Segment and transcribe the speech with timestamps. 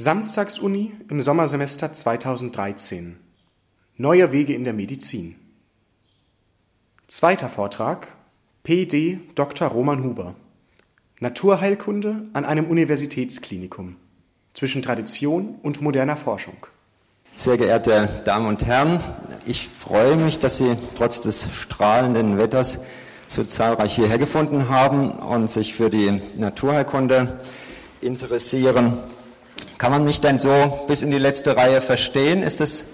[0.00, 3.18] Samstagsuni im Sommersemester 2013
[3.98, 5.34] Neue Wege in der Medizin
[7.06, 8.08] Zweiter Vortrag
[8.62, 9.68] PD Dr.
[9.68, 10.36] Roman Huber
[11.18, 13.96] Naturheilkunde an einem Universitätsklinikum
[14.54, 16.56] zwischen Tradition und moderner Forschung.
[17.36, 19.00] Sehr geehrte Damen und Herren,
[19.44, 22.86] ich freue mich, dass Sie trotz des strahlenden Wetters
[23.28, 27.38] so zahlreich hierher gefunden haben und sich für die Naturheilkunde
[28.00, 28.94] interessieren.
[29.78, 32.42] Kann man mich denn so bis in die letzte Reihe verstehen?
[32.42, 32.84] Ist es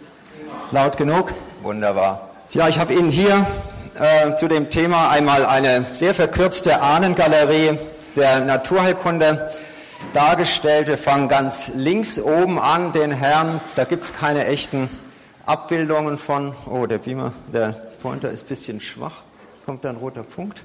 [0.70, 1.32] laut genug?
[1.62, 2.30] Wunderbar.
[2.52, 3.46] Ja, ich habe Ihnen hier
[3.98, 7.78] äh, zu dem Thema einmal eine sehr verkürzte Ahnengalerie
[8.14, 9.50] der Naturheilkunde
[10.12, 10.86] dargestellt.
[10.86, 13.60] Wir fangen ganz links oben an, den Herrn.
[13.74, 14.88] Da gibt es keine echten
[15.44, 16.55] Abbildungen von.
[16.66, 17.69] Oh, der Beamer, der
[18.02, 19.22] Pointer ist ein bisschen schwach.
[19.64, 20.62] Kommt da ein roter Punkt?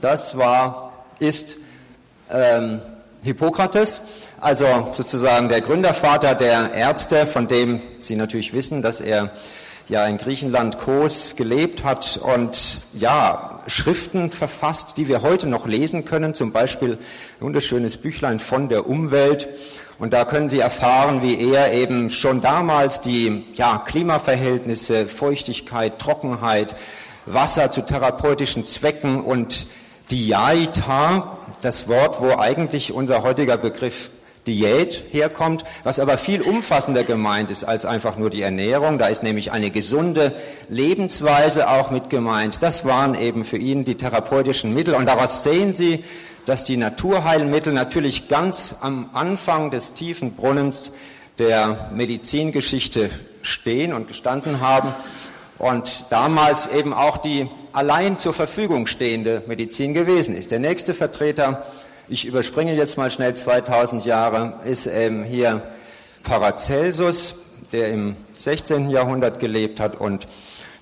[0.00, 1.56] Das war, ist
[2.30, 2.80] ähm,
[3.28, 4.00] Hippokrates
[4.40, 9.32] also sozusagen der Gründervater der Ärzte, von dem Sie natürlich wissen, dass er
[9.88, 16.04] ja in Griechenland Kos gelebt hat und ja, Schriften verfasst, die wir heute noch lesen
[16.04, 16.98] können, zum Beispiel ein
[17.40, 19.48] wunderschönes Büchlein von der Umwelt.
[19.98, 26.76] Und da können Sie erfahren, wie er eben schon damals die ja, Klimaverhältnisse, Feuchtigkeit, Trockenheit,
[27.26, 29.66] Wasser zu therapeutischen Zwecken und
[30.10, 34.10] Diaita, das Wort, wo eigentlich unser heutiger Begriff
[34.46, 38.98] Diät herkommt, was aber viel umfassender gemeint ist als einfach nur die Ernährung.
[38.98, 40.34] Da ist nämlich eine gesunde
[40.68, 42.62] Lebensweise auch mit gemeint.
[42.62, 44.94] Das waren eben für ihn die therapeutischen Mittel.
[44.94, 46.02] Und daraus sehen Sie,
[46.46, 50.92] dass die Naturheilmittel natürlich ganz am Anfang des tiefen Brunnens
[51.38, 53.10] der Medizingeschichte
[53.42, 54.94] stehen und gestanden haben
[55.58, 60.50] und damals eben auch die allein zur Verfügung stehende Medizin gewesen ist.
[60.50, 61.64] Der nächste Vertreter
[62.10, 65.62] ich überspringe jetzt mal schnell 2000 Jahre, ist ähm, hier
[66.22, 68.88] Paracelsus, der im 16.
[68.88, 70.26] Jahrhundert gelebt hat und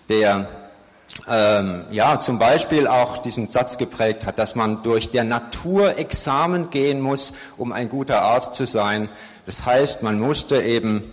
[0.09, 0.49] der
[1.29, 6.71] ähm, ja zum Beispiel auch diesen Satz geprägt hat, dass man durch der Natur Examen
[6.71, 9.09] gehen muss, um ein guter Arzt zu sein.
[9.47, 11.13] Das heißt, man musste eben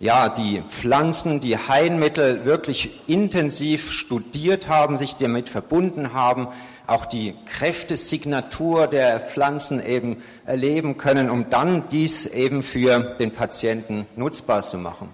[0.00, 6.48] ja, die Pflanzen, die Heilmittel wirklich intensiv studiert haben, sich damit verbunden haben,
[6.86, 14.06] auch die Kräftesignatur der Pflanzen eben erleben können, um dann dies eben für den Patienten
[14.16, 15.10] nutzbar zu machen.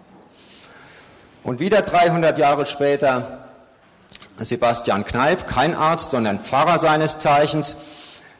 [1.43, 3.45] Und wieder 300 Jahre später
[4.39, 7.77] Sebastian Kneipp, kein Arzt, sondern Pfarrer seines Zeichens,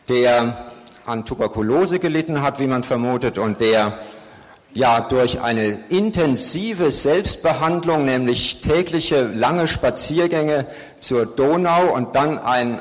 [0.09, 0.73] der
[1.07, 3.99] an Tuberkulose gelitten hat, wie man vermutet, und der
[4.77, 10.67] ja durch eine intensive Selbstbehandlung, nämlich tägliche lange Spaziergänge
[11.01, 12.81] zur Donau und dann ein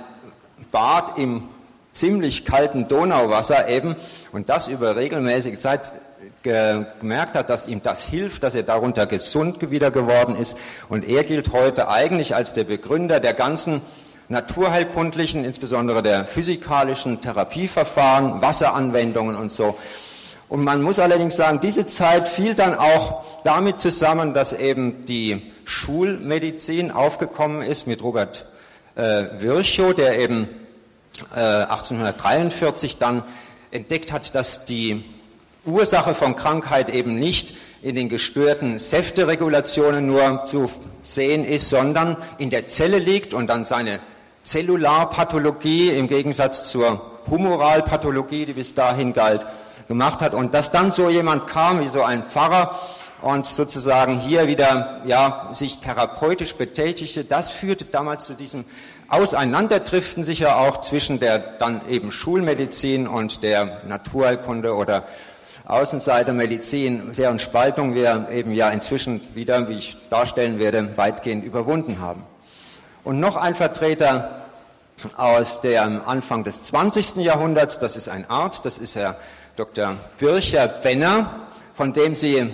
[0.71, 1.47] Bad im
[1.93, 3.95] ziemlich kalten Donauwasser eben
[4.33, 5.93] und das über regelmäßige Zeit
[6.43, 10.57] gemerkt hat, dass ihm das hilft, dass er darunter gesund wieder geworden ist.
[10.89, 13.81] Und er gilt heute eigentlich als der Begründer der ganzen
[14.27, 19.77] naturheilkundlichen, insbesondere der physikalischen Therapieverfahren, Wasseranwendungen und so.
[20.47, 25.51] Und man muss allerdings sagen, diese Zeit fiel dann auch damit zusammen, dass eben die
[25.65, 28.45] Schulmedizin aufgekommen ist mit Robert
[28.95, 30.47] äh, Virchow, der eben
[31.33, 33.23] 1843 äh, dann
[33.71, 35.03] entdeckt hat, dass die
[35.65, 40.69] Ursache von Krankheit eben nicht in den gestörten Säfteregulationen nur zu
[41.03, 43.99] sehen ist, sondern in der Zelle liegt und dann seine
[44.43, 49.45] Zellularpathologie im Gegensatz zur Humoralpathologie, die bis dahin galt,
[49.87, 50.33] gemacht hat.
[50.33, 52.75] Und dass dann so jemand kam, wie so ein Pfarrer,
[53.21, 58.65] und sozusagen hier wieder ja, sich therapeutisch betätigte, das führte damals zu diesem
[59.07, 65.05] Auseinanderdriften sicher auch zwischen der dann eben Schulmedizin und der Naturheilkunde oder
[65.65, 72.23] Außenseitermedizin, deren Spaltung wir eben ja inzwischen wieder, wie ich darstellen werde, weitgehend überwunden haben.
[73.03, 74.45] Und noch ein Vertreter
[75.17, 77.17] aus dem Anfang des 20.
[77.17, 79.15] Jahrhunderts, das ist ein Arzt, das ist Herr
[79.55, 79.95] Dr.
[80.17, 82.49] Bircher-Benner, von dem Sie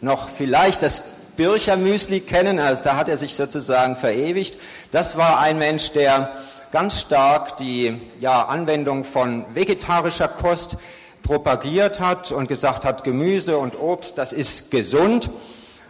[0.00, 1.02] noch vielleicht das
[1.36, 4.56] Bircher Müsli kennen, also da hat er sich sozusagen verewigt.
[4.92, 6.30] Das war ein Mensch, der
[6.70, 10.76] ganz stark die ja, Anwendung von vegetarischer Kost
[11.24, 15.28] propagiert hat und gesagt hat, Gemüse und Obst, das ist gesund.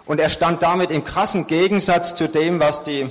[0.07, 3.11] Und er stand damit im krassen Gegensatz zu dem, was die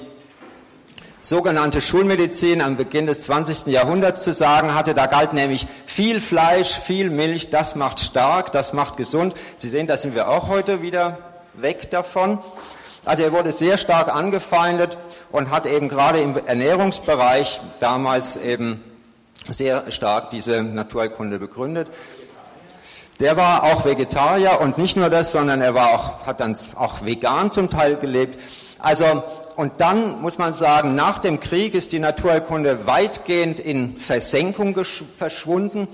[1.25, 3.65] sogenannte Schulmedizin am Beginn des 20.
[3.65, 4.93] Jahrhunderts zu sagen hatte.
[4.93, 9.33] Da galt nämlich viel Fleisch, viel Milch, das macht stark, das macht gesund.
[9.57, 11.17] Sie sehen, da sind wir auch heute wieder
[11.55, 12.37] weg davon.
[13.05, 14.99] Also er wurde sehr stark angefeindet
[15.31, 18.83] und hat eben gerade im Ernährungsbereich damals eben
[19.49, 21.87] sehr stark diese Naturheilkunde begründet.
[23.19, 27.03] Der war auch Vegetarier und nicht nur das, sondern er war auch, hat dann auch
[27.03, 28.39] vegan zum Teil gelebt.
[28.77, 29.23] Also,
[29.55, 34.77] und dann muss man sagen, nach dem Krieg ist die Naturheilkunde weitgehend in Versenkung
[35.17, 35.87] verschwunden.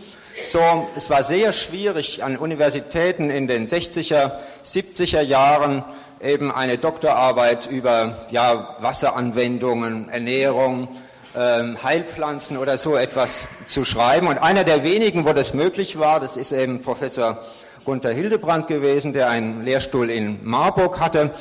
[0.44, 4.32] So, es war sehr schwierig an Universitäten in den 60er,
[4.64, 5.84] 70er Jahren
[6.22, 10.88] eben eine Doktorarbeit über ja, Wasseranwendungen, Ernährung,
[11.36, 14.28] ähm, Heilpflanzen oder so etwas zu schreiben.
[14.28, 17.44] Und einer der wenigen, wo das möglich war, das ist eben Professor
[17.84, 21.32] Gunther Hildebrand gewesen, der einen Lehrstuhl in Marburg hatte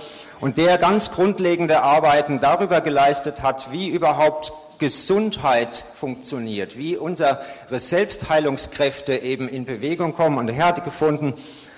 [0.40, 9.16] und der ganz grundlegende Arbeiten darüber geleistet hat, wie überhaupt Gesundheit funktioniert, wie unsere Selbstheilungskräfte
[9.16, 10.38] eben in Bewegung kommen.
[10.38, 11.34] Und er hat gefunden,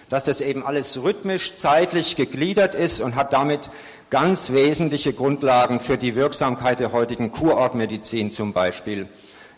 [0.09, 3.71] dass das eben alles rhythmisch, zeitlich gegliedert ist und hat damit
[4.11, 9.09] ganz wesentliche Grundlagen für die Wirksamkeit der heutigen Kurortmedizin zum Beispiel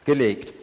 [0.07, 0.55] gelegt.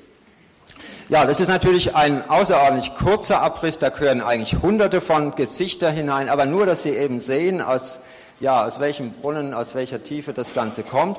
[1.12, 6.30] Ja, das ist natürlich ein außerordentlich kurzer Abriss, da gehören eigentlich hunderte von Gesichter hinein,
[6.30, 8.00] aber nur, dass Sie eben sehen, aus,
[8.40, 11.18] ja, aus welchem Brunnen, aus welcher Tiefe das Ganze kommt.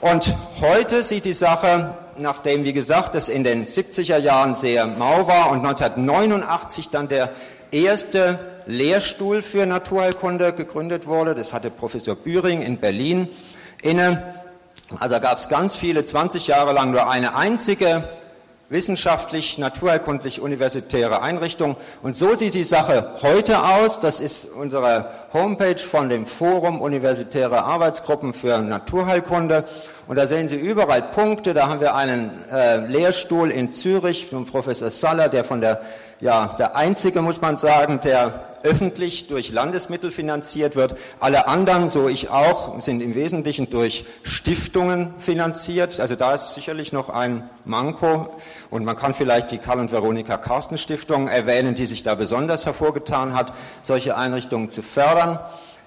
[0.00, 5.26] Und heute sieht die Sache, nachdem, wie gesagt, es in den 70er Jahren sehr mau
[5.26, 7.30] war und 1989 dann der
[7.72, 11.34] erste Lehrstuhl für Naturheilkunde gegründet wurde.
[11.34, 13.30] Das hatte Professor Bühring in Berlin
[13.82, 14.32] inne.
[15.00, 18.04] Also gab es ganz viele, 20 Jahre lang nur eine einzige
[18.70, 21.76] wissenschaftlich, naturheilkundlich universitäre Einrichtung.
[22.02, 23.98] Und so sieht die Sache heute aus.
[23.98, 29.64] Das ist unsere Homepage von dem Forum Universitäre Arbeitsgruppen für Naturheilkunde.
[30.06, 31.52] Und da sehen Sie überall Punkte.
[31.52, 35.82] Da haben wir einen äh, Lehrstuhl in Zürich von Professor Saller, der von der,
[36.20, 40.96] ja, der einzige, muss man sagen, der öffentlich durch Landesmittel finanziert wird.
[41.18, 45.98] Alle anderen, so ich auch, sind im Wesentlichen durch Stiftungen finanziert.
[45.98, 48.34] Also da ist sicherlich noch ein Manko.
[48.68, 52.66] Und man kann vielleicht die Karl und Veronika Carsten Stiftung erwähnen, die sich da besonders
[52.66, 55.38] hervorgetan hat, solche Einrichtungen zu fördern.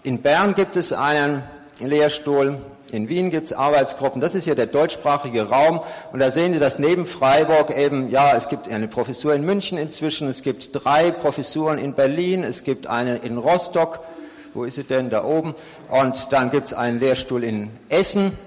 [0.01, 1.43] In Bern gibt es einen
[1.79, 2.59] Lehrstuhl
[2.93, 4.21] in Wien gibt es Arbeitsgruppen.
[4.21, 5.81] Das ist hier der deutschsprachige Raum.
[6.11, 9.79] Und da sehen Sie, dass neben Freiburg eben, ja, es gibt eine Professur in München
[9.79, 13.99] inzwischen, es gibt drei Professuren in Berlin, es gibt eine in Rostock.
[14.53, 15.09] Wo ist sie denn?
[15.09, 15.55] Da oben.
[15.89, 18.37] Und dann gibt es einen Lehrstuhl in Essen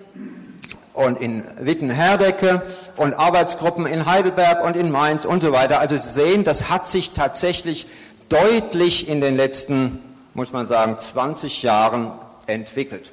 [0.94, 2.62] und in Wittenherdecke
[2.96, 5.80] und Arbeitsgruppen in Heidelberg und in Mainz und so weiter.
[5.80, 7.88] Also Sie sehen, das hat sich tatsächlich
[8.28, 9.98] deutlich in den letzten,
[10.34, 12.12] muss man sagen, 20 Jahren
[12.46, 13.10] entwickelt.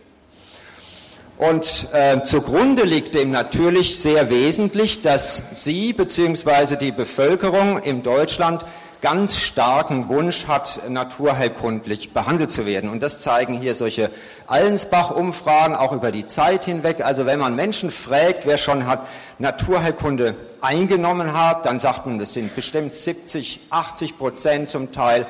[1.50, 6.78] Und äh, zugrunde liegt dem natürlich sehr wesentlich, dass Sie bzw.
[6.78, 8.66] die Bevölkerung in Deutschland
[9.02, 12.90] ganz starken Wunsch hat, naturheilkundlich behandelt zu werden.
[12.90, 14.10] Und das zeigen hier solche
[14.48, 17.04] Allensbach-Umfragen auch über die Zeit hinweg.
[17.04, 19.06] Also wenn man Menschen fragt, wer schon hat
[19.38, 25.26] Naturheilkunde eingenommen hat, dann sagt man, das sind bestimmt 70, 80 Prozent zum Teil.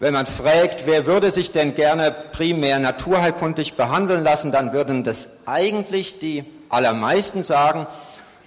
[0.00, 5.38] Wenn man fragt, wer würde sich denn gerne primär naturheilkundlich behandeln lassen, dann würden das
[5.44, 7.88] eigentlich die allermeisten sagen.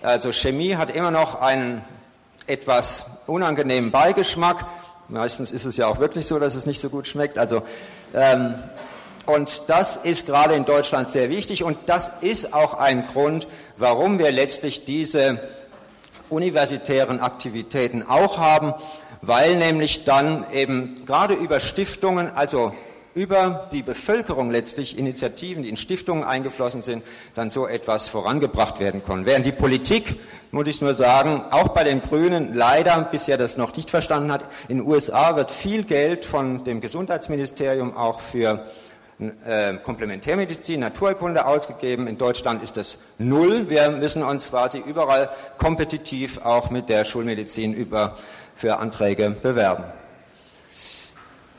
[0.01, 1.81] Also Chemie hat immer noch einen
[2.47, 4.65] etwas unangenehmen Beigeschmack.
[5.09, 7.37] Meistens ist es ja auch wirklich so, dass es nicht so gut schmeckt.
[7.37, 7.63] Also
[8.13, 8.55] ähm,
[9.25, 14.19] und das ist gerade in Deutschland sehr wichtig und das ist auch ein Grund, warum
[14.19, 15.37] wir letztlich diese
[16.29, 18.73] universitären Aktivitäten auch haben,
[19.21, 22.73] weil nämlich dann eben gerade über Stiftungen, also
[23.13, 27.03] über die Bevölkerung letztlich Initiativen, die in Stiftungen eingeflossen sind,
[27.35, 29.25] dann so etwas vorangebracht werden können.
[29.25, 30.15] Während die Politik,
[30.51, 34.45] muss ich nur sagen, auch bei den Grünen leider bisher das noch nicht verstanden hat.
[34.69, 38.65] In den USA wird viel Geld von dem Gesundheitsministerium auch für
[39.45, 42.07] äh, Komplementärmedizin, Naturkunde ausgegeben.
[42.07, 43.69] In Deutschland ist das null.
[43.69, 48.15] Wir müssen uns quasi überall kompetitiv auch mit der Schulmedizin über
[48.61, 49.85] für Anträge bewerben.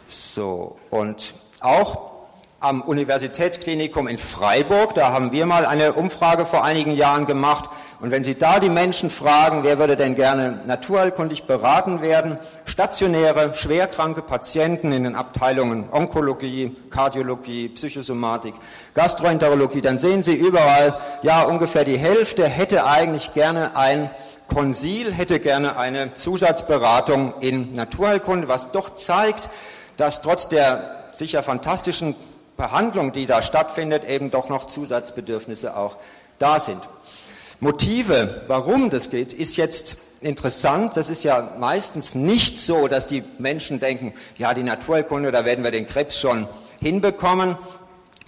[0.06, 2.12] So, und auch
[2.60, 7.68] am Universitätsklinikum in Freiburg, da haben wir mal eine Umfrage vor einigen Jahren gemacht.
[8.00, 13.52] Und wenn Sie da die Menschen fragen, wer würde denn gerne naturheilkundig beraten werden, stationäre,
[13.54, 18.54] schwerkranke Patienten in den Abteilungen Onkologie, Kardiologie, Psychosomatik,
[18.94, 24.08] Gastroenterologie, dann sehen Sie überall, ja, ungefähr die Hälfte hätte eigentlich gerne ein
[24.48, 29.48] Konsil hätte gerne eine Zusatzberatung in Naturheilkunde, was doch zeigt,
[29.96, 32.14] dass trotz der sicher fantastischen
[32.56, 35.96] Behandlung, die da stattfindet, eben doch noch Zusatzbedürfnisse auch
[36.38, 36.80] da sind.
[37.60, 40.96] Motive, warum das geht, ist jetzt interessant.
[40.96, 45.64] Das ist ja meistens nicht so, dass die Menschen denken, ja, die Naturheilkunde, da werden
[45.64, 46.48] wir den Krebs schon
[46.80, 47.56] hinbekommen,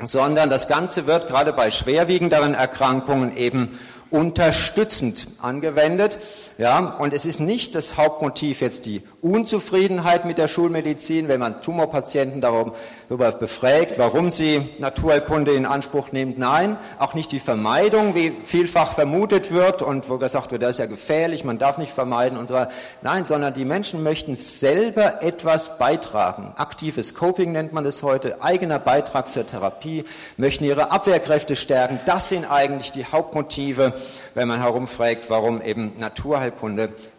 [0.05, 3.79] sondern das Ganze wird gerade bei schwerwiegenderen Erkrankungen eben
[4.11, 6.19] unterstützend angewendet.
[6.57, 11.63] Ja, und es ist nicht das Hauptmotiv jetzt die Unzufriedenheit mit der Schulmedizin, wenn man
[11.63, 16.35] Tumorpatienten darüber befragt, warum sie Naturheilkunde in Anspruch nehmen.
[16.37, 20.79] Nein, auch nicht die Vermeidung, wie vielfach vermutet wird und wo gesagt wird, das ist
[20.79, 22.71] ja gefährlich, man darf nicht vermeiden und so weiter.
[23.03, 26.53] Nein, sondern die Menschen möchten selber etwas beitragen.
[26.55, 30.05] Aktives Coping nennt man das heute, eigener Beitrag zur Therapie,
[30.37, 31.99] möchten ihre Abwehrkräfte stärken.
[32.07, 33.95] Das sind eigentlich die Hauptmotive,
[34.35, 36.44] wenn man herumfragt, warum eben Naturheilkunde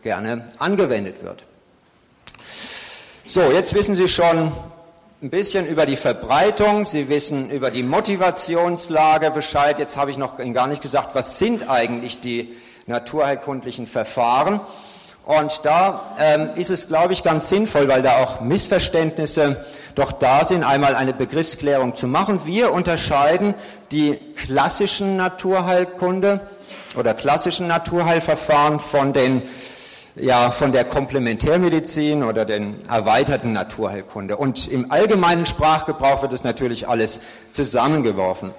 [0.04, 1.44] gerne angewendet wird.
[3.26, 4.52] So, jetzt wissen Sie schon
[5.22, 9.80] ein bisschen über die Verbreitung, Sie wissen über die Motivationslage Bescheid.
[9.80, 12.56] Jetzt habe ich noch gar nicht gesagt, was sind eigentlich die
[12.86, 14.60] naturheilkundlichen Verfahren.
[15.26, 19.66] Und da ähm, ist es, glaube ich, ganz sinnvoll, weil da auch Missverständnisse
[19.96, 22.42] doch da sind, einmal eine Begriffsklärung zu machen.
[22.46, 23.56] Wir unterscheiden
[23.92, 26.42] die klassischen Naturheilkunde
[26.96, 29.42] oder klassischen Naturheilverfahren von den
[30.16, 34.38] ja, von der Komplementärmedizin oder den erweiterten Naturheilkunde.
[34.38, 37.20] Und im allgemeinen Sprachgebrauch wird es natürlich alles
[37.52, 38.52] zusammengeworfen.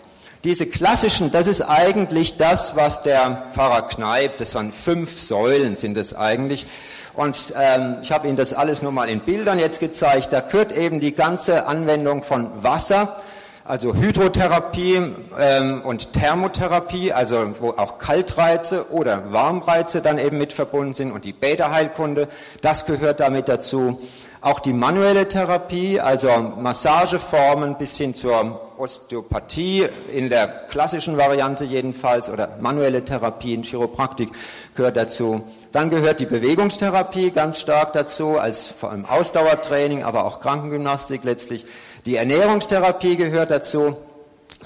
[0.44, 5.96] Diese klassischen, das ist eigentlich das, was der Pfarrer Kneip, das waren fünf Säulen sind
[5.96, 6.66] es eigentlich.
[7.14, 10.32] Und ähm, ich habe Ihnen das alles nur mal in Bildern jetzt gezeigt.
[10.32, 13.22] Da gehört eben die ganze Anwendung von Wasser,
[13.68, 15.02] also Hydrotherapie
[15.38, 21.24] ähm, und Thermotherapie, also wo auch Kaltreize oder Warmreize dann eben mit verbunden sind und
[21.24, 22.28] die Bäderheilkunde,
[22.60, 24.00] das gehört damit dazu.
[24.40, 32.30] Auch die manuelle Therapie, also Massageformen bis hin zur Osteopathie in der klassischen Variante jedenfalls
[32.30, 34.30] oder manuelle Therapie in Chiropraktik
[34.76, 35.42] gehört dazu.
[35.72, 41.66] Dann gehört die Bewegungstherapie ganz stark dazu, als vor allem Ausdauertraining, aber auch Krankengymnastik letztlich.
[42.06, 43.96] Die Ernährungstherapie gehört dazu.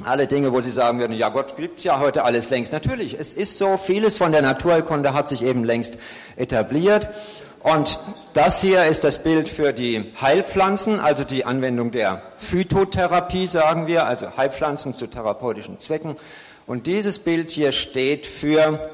[0.05, 2.71] Alle Dinge, wo Sie sagen würden, ja Gott gibt's ja heute alles längst.
[2.75, 5.97] Natürlich, es ist so, vieles von der Naturheilkunde hat sich eben längst
[6.37, 7.09] etabliert.
[7.63, 7.99] Und
[8.35, 14.05] das hier ist das Bild für die Heilpflanzen, also die Anwendung der Phytotherapie, sagen wir,
[14.05, 16.17] also Heilpflanzen zu therapeutischen Zwecken.
[16.67, 18.91] Und dieses Bild hier steht für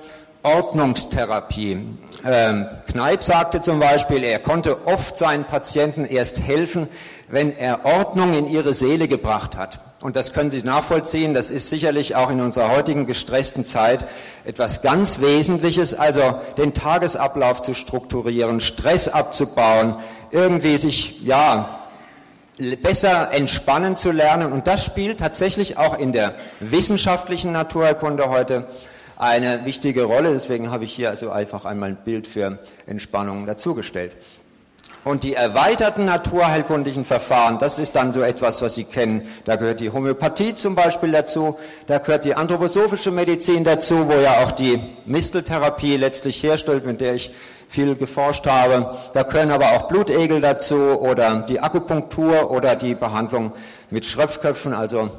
[0.47, 1.85] Ordnungstherapie.
[2.25, 6.87] Ähm, Kneip sagte zum Beispiel, er konnte oft seinen Patienten erst helfen,
[7.29, 9.81] wenn er Ordnung in ihre Seele gebracht hat.
[10.03, 11.35] Und das können Sie nachvollziehen.
[11.35, 14.07] Das ist sicherlich auch in unserer heutigen gestressten Zeit
[14.45, 19.97] etwas ganz Wesentliches, also den Tagesablauf zu strukturieren, Stress abzubauen,
[20.31, 21.81] irgendwie sich, ja,
[22.83, 24.53] besser entspannen zu lernen.
[24.53, 28.69] Und das spielt tatsächlich auch in der wissenschaftlichen Naturheilkunde heute
[29.17, 30.33] eine wichtige Rolle.
[30.33, 34.13] Deswegen habe ich hier also einfach einmal ein Bild für Entspannung dazugestellt.
[35.07, 39.29] Und die erweiterten naturheilkundlichen Verfahren, das ist dann so etwas, was Sie kennen.
[39.45, 41.57] Da gehört die Homöopathie zum Beispiel dazu,
[41.87, 47.15] da gehört die anthroposophische Medizin dazu, wo ja auch die Misteltherapie letztlich herstellt, mit der
[47.15, 47.31] ich
[47.69, 48.97] viel geforscht habe.
[49.13, 53.53] Da gehören aber auch Blutegel dazu oder die Akupunktur oder die Behandlung
[53.91, 55.11] mit Schröpfköpfen, also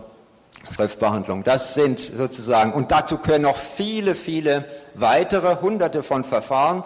[0.75, 1.43] Schröpfbehandlung.
[1.43, 6.83] Das sind sozusagen, und dazu gehören noch viele, viele weitere hunderte von Verfahren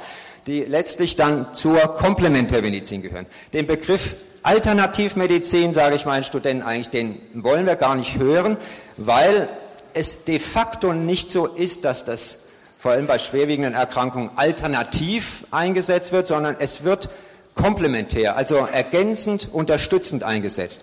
[0.48, 3.26] die letztlich dann zur Komplementärmedizin gehören.
[3.54, 8.58] Den Begriff Alternativmedizin, sage ich meinen Studenten eigentlich, den wollen wir gar nicht hören,
[8.98, 9.48] weil
[9.94, 12.46] es de facto nicht so ist, dass das
[12.80, 17.10] vor allem bei schwerwiegenden Erkrankungen alternativ eingesetzt wird, sondern es wird
[17.54, 20.82] komplementär, also ergänzend, unterstützend eingesetzt.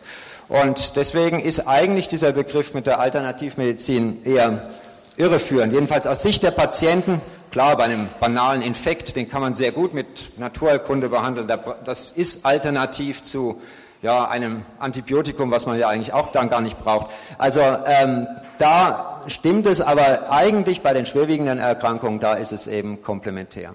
[0.48, 4.70] Und deswegen ist eigentlich dieser Begriff mit der Alternativmedizin eher
[5.16, 5.72] irreführend.
[5.72, 9.94] Jedenfalls aus Sicht der Patienten Klar, bei einem banalen Infekt, den kann man sehr gut
[9.94, 11.50] mit Naturheilkunde behandeln.
[11.82, 13.62] Das ist alternativ zu
[14.02, 17.06] ja, einem Antibiotikum, was man ja eigentlich auch dann gar nicht braucht.
[17.38, 18.26] Also ähm,
[18.58, 23.74] da stimmt es, aber eigentlich bei den schwerwiegenden Erkrankungen, da ist es eben komplementär.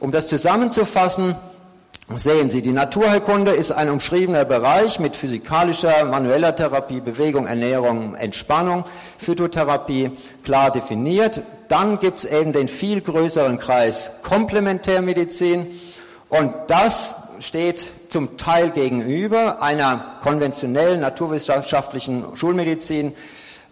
[0.00, 1.36] Um das zusammenzufassen,
[2.16, 8.84] Sehen Sie, die Naturheilkunde ist ein umschriebener Bereich mit physikalischer, manueller Therapie, Bewegung, Ernährung, Entspannung,
[9.18, 10.10] Phytotherapie
[10.44, 11.40] klar definiert.
[11.68, 15.66] Dann gibt es eben den viel größeren Kreis Komplementärmedizin
[16.28, 23.14] und das steht zum Teil gegenüber einer konventionellen naturwissenschaftlichen Schulmedizin.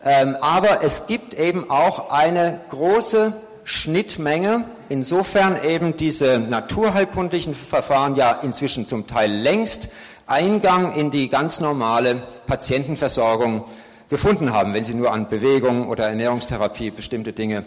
[0.02, 8.40] Ähm, aber es gibt eben auch eine große Schnittmenge, insofern eben diese naturheilkundlichen Verfahren ja
[8.42, 9.90] inzwischen zum Teil längst
[10.26, 13.64] Eingang in die ganz normale Patientenversorgung
[14.08, 17.64] gefunden haben, wenn Sie nur an Bewegung oder Ernährungstherapie bestimmte Dinge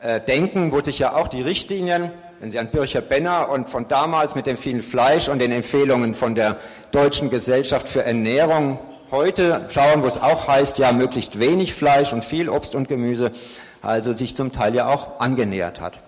[0.00, 3.88] äh, denken, wo sich ja auch die Richtlinien, wenn Sie an Bircher Benner und von
[3.88, 6.56] damals mit dem vielen Fleisch und den Empfehlungen von der
[6.90, 8.78] Deutschen Gesellschaft für Ernährung
[9.10, 13.30] heute schauen, wo es auch heißt, ja, möglichst wenig Fleisch und viel Obst und Gemüse,
[13.82, 15.98] also sich zum Teil ja auch angenähert hat.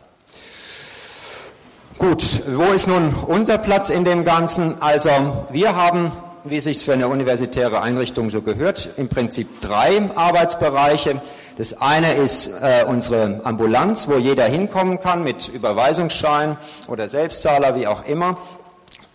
[1.98, 4.80] Gut, wo ist nun unser Platz in dem Ganzen?
[4.82, 5.10] Also
[5.50, 6.10] wir haben,
[6.42, 11.22] wie es sich für eine universitäre Einrichtung so gehört, im Prinzip drei Arbeitsbereiche.
[11.56, 16.56] Das eine ist äh, unsere Ambulanz, wo jeder hinkommen kann mit Überweisungsschein
[16.88, 18.38] oder Selbstzahler, wie auch immer.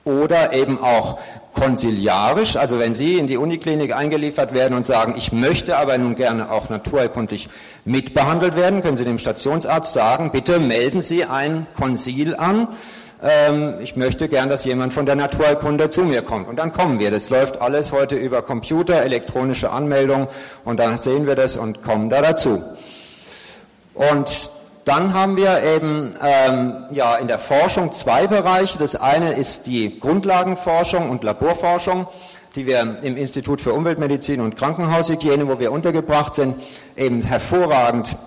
[0.06, 1.20] Oder eben auch
[1.54, 6.16] konsiliarisch, also wenn Sie in die Uniklinik eingeliefert werden und sagen, ich möchte aber nun
[6.16, 7.50] gerne auch naturheilkundlich
[7.86, 12.68] mitbehandelt werden, können Sie dem Stationsarzt sagen, bitte melden Sie ein Konsil an.
[13.22, 16.48] Ähm, ich möchte gern, dass jemand von der Naturheilkunde zu mir kommt.
[16.48, 17.12] Und dann kommen wir.
[17.12, 20.28] Das läuft alles heute über Computer, elektronische Anmeldung
[20.64, 22.64] und dann sehen wir das und kommen da dazu.
[23.96, 24.52] Und
[24.90, 28.80] dann haben wir eben ähm, ja, in der Forschung zwei Bereiche.
[28.80, 32.08] Das eine ist die Grundlagenforschung und Laborforschung,
[32.56, 36.56] die wir im Institut für Umweltmedizin und Krankenhaushygiene, wo wir untergebracht sind,
[36.98, 38.18] eben hervorragend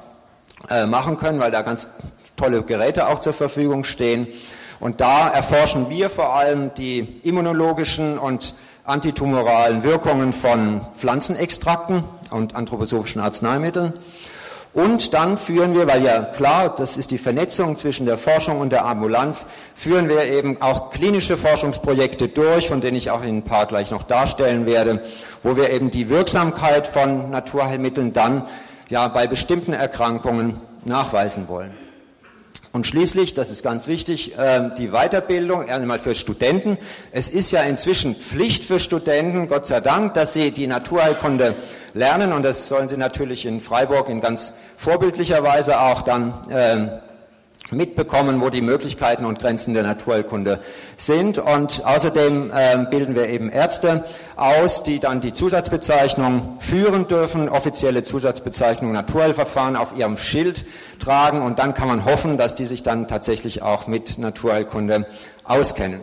[0.71, 1.89] äh, machen können, weil da ganz
[2.37, 4.29] tolle Geräte auch zur Verfügung stehen.
[4.79, 8.55] Und da erforschen wir vor allem die immunologischen und
[8.85, 13.95] antitumoralen Wirkungen von Pflanzenextrakten und anthroposophischen Arzneimitteln.
[14.75, 18.71] Und dann führen wir, weil ja klar, das ist die Vernetzung zwischen der Forschung und
[18.71, 23.43] der Ambulanz, führen wir eben auch klinische Forschungsprojekte durch, von denen ich auch in ein
[23.43, 25.03] paar gleich noch darstellen werde,
[25.43, 28.47] wo wir eben die Wirksamkeit von Naturheilmitteln dann
[28.89, 31.82] ja bei bestimmten Erkrankungen nachweisen wollen.
[32.73, 36.79] Und schließlich, das ist ganz wichtig, ähm, die Weiterbildung, einmal für Studenten.
[37.11, 41.55] Es ist ja inzwischen Pflicht für Studenten, Gott sei Dank, dass sie die Naturheilkunde
[41.93, 46.91] lernen und das sollen sie natürlich in Freiburg in ganz vorbildlicher Weise auch dann ähm,
[47.71, 50.61] mitbekommen, wo die Möglichkeiten und Grenzen der Naturheilkunde
[50.97, 51.39] sind.
[51.39, 54.05] Und außerdem äh, bilden wir eben Ärzte
[54.37, 60.65] aus, die dann die Zusatzbezeichnung führen dürfen, offizielle Zusatzbezeichnung Naturheilverfahren auf ihrem Schild
[60.99, 61.43] tragen.
[61.43, 65.07] Und dann kann man hoffen, dass die sich dann tatsächlich auch mit Naturheilkunde
[65.45, 66.01] auskennen.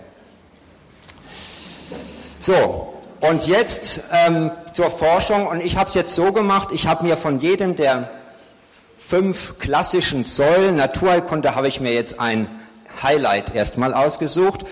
[2.39, 5.47] So, und jetzt ähm, zur Forschung.
[5.47, 8.09] Und ich habe es jetzt so gemacht, ich habe mir von jedem der
[9.09, 12.47] fünf klassischen Säulen Naturheilkunde habe ich mir jetzt ein
[13.01, 14.67] Highlight erstmal ausgesucht.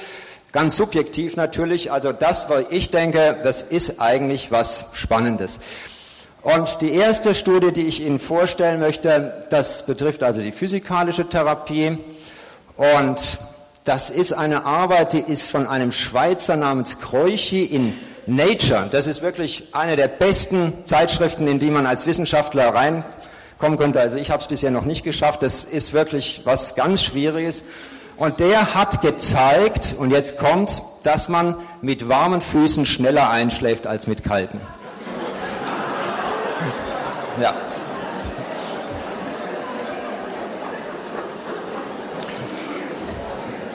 [0.51, 5.59] Ganz subjektiv natürlich, also das, was ich denke, das ist eigentlich was Spannendes.
[6.43, 11.97] Und die erste Studie, die ich Ihnen vorstellen möchte, das betrifft also die physikalische Therapie.
[12.75, 13.39] Und
[13.85, 17.97] das ist eine Arbeit, die ist von einem Schweizer namens Kreuchi in
[18.27, 18.87] Nature.
[18.91, 23.03] Das ist wirklich eine der besten Zeitschriften, in die man als Wissenschaftler rein
[23.59, 23.99] kommen könnte.
[23.99, 25.41] Also ich habe es bisher noch nicht geschafft.
[25.41, 27.63] Das ist wirklich was ganz Schwieriges.
[28.17, 34.07] Und der hat gezeigt, und jetzt kommt, dass man mit warmen Füßen schneller einschläft als
[34.07, 34.59] mit kalten.
[37.39, 37.53] Ja.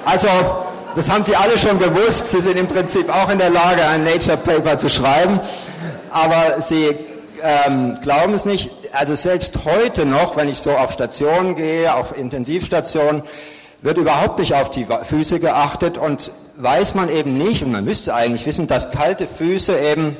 [0.05, 0.27] Also,
[0.97, 2.27] das haben Sie alle schon gewusst.
[2.27, 5.38] Sie sind im Prinzip auch in der Lage, ein Nature Paper zu schreiben.
[6.11, 6.97] Aber Sie
[7.43, 12.17] ähm, glauben es nicht, also selbst heute noch, wenn ich so auf Stationen gehe, auf
[12.17, 13.23] Intensivstationen,
[13.83, 18.15] wird überhaupt nicht auf die Füße geachtet und weiß man eben nicht, und man müsste
[18.15, 20.17] eigentlich wissen, dass kalte Füße eben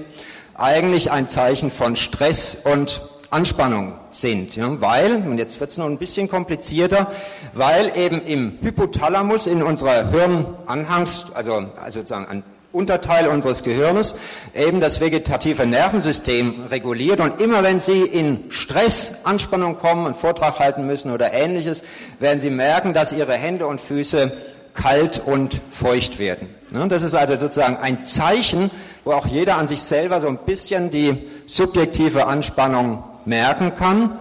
[0.55, 4.57] eigentlich ein Zeichen von Stress und Anspannung sind.
[4.57, 7.11] Ja, weil, und jetzt wird es noch ein bisschen komplizierter,
[7.55, 14.15] weil eben im Hypothalamus in unserer Hirnanhangs, also, also sozusagen an Unterteil unseres Gehirnes
[14.55, 17.21] eben das vegetative Nervensystem reguliert.
[17.21, 21.85] Und immer wenn Sie in Stress, Anspannung kommen, einen Vortrag halten müssen oder ähnliches,
[22.19, 24.33] werden Sie merken, dass Ihre Hände und Füße
[24.75, 26.49] kalt und feucht werden.
[26.89, 28.71] Das ist also sozusagen ein Zeichen,
[29.05, 34.19] wo auch jeder an sich selber so ein bisschen die subjektive Anspannung merken kann.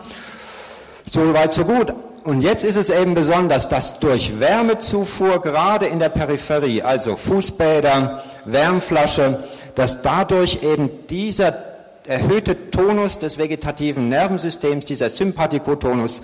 [1.09, 1.93] So weit, so gut.
[2.23, 8.23] Und jetzt ist es eben besonders, dass durch Wärmezufuhr, gerade in der Peripherie, also Fußbäder,
[8.45, 9.43] Wärmflasche,
[9.75, 11.53] dass dadurch eben dieser
[12.05, 16.21] erhöhte Tonus des vegetativen Nervensystems, dieser Sympathikotonus,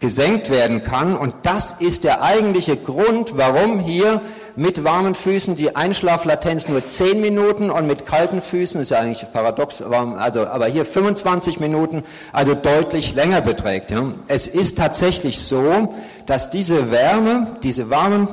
[0.00, 1.16] gesenkt werden kann.
[1.16, 4.20] Und das ist der eigentliche Grund, warum hier
[4.54, 9.26] mit warmen Füßen die Einschlaflatenz nur 10 Minuten und mit kalten Füßen, ist ja eigentlich
[9.32, 13.90] paradox, also, aber hier 25 Minuten, also deutlich länger beträgt.
[13.90, 14.14] Ja.
[14.28, 15.94] Es ist tatsächlich so,
[16.26, 18.28] dass diese Wärme, diese warmen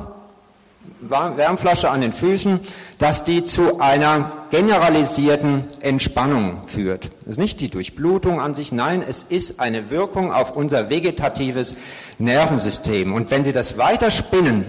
[1.01, 2.59] Wärmflasche an den Füßen,
[2.97, 7.11] dass die zu einer generalisierten Entspannung führt.
[7.21, 11.75] Das ist nicht die Durchblutung an sich, nein, es ist eine Wirkung auf unser vegetatives
[12.17, 13.13] Nervensystem.
[13.13, 14.65] Und wenn Sie das weiterspinnen,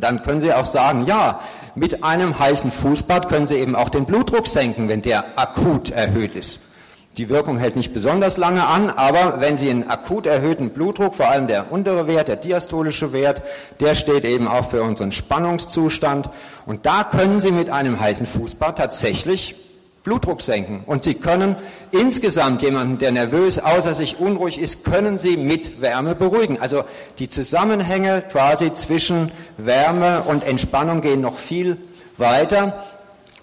[0.00, 1.40] dann können Sie auch sagen, ja,
[1.74, 6.34] mit einem heißen Fußbad können Sie eben auch den Blutdruck senken, wenn der akut erhöht
[6.34, 6.60] ist.
[7.16, 11.28] Die Wirkung hält nicht besonders lange an, aber wenn Sie einen akut erhöhten Blutdruck, vor
[11.28, 13.42] allem der untere Wert, der diastolische Wert,
[13.78, 16.28] der steht eben auch für unseren Spannungszustand.
[16.66, 19.54] Und da können Sie mit einem heißen Fußbad tatsächlich
[20.02, 20.82] Blutdruck senken.
[20.86, 21.54] Und Sie können
[21.92, 26.60] insgesamt jemanden, der nervös, außer sich unruhig ist, können Sie mit Wärme beruhigen.
[26.60, 26.82] Also
[27.20, 31.76] die Zusammenhänge quasi zwischen Wärme und Entspannung gehen noch viel
[32.18, 32.84] weiter.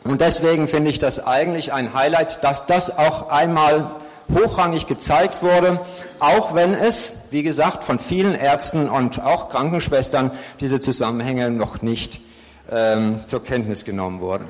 [0.03, 3.91] Und deswegen finde ich das eigentlich ein Highlight, dass das auch einmal
[4.33, 5.79] hochrangig gezeigt wurde,
[6.19, 12.21] auch wenn es, wie gesagt, von vielen Ärzten und auch Krankenschwestern diese Zusammenhänge noch nicht
[12.71, 14.45] ähm, zur Kenntnis genommen wurden.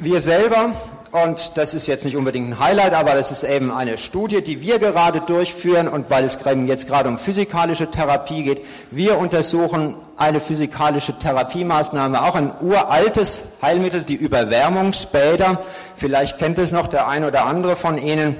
[0.00, 0.74] Wir selber
[1.10, 4.62] und das ist jetzt nicht unbedingt ein Highlight, aber das ist eben eine Studie, die
[4.62, 10.38] wir gerade durchführen und weil es jetzt gerade um physikalische Therapie geht, wir untersuchen eine
[10.38, 15.62] physikalische Therapiemaßnahme, auch ein uraltes Heilmittel, die Überwärmungsbäder.
[15.96, 18.36] Vielleicht kennt es noch der ein oder andere von Ihnen.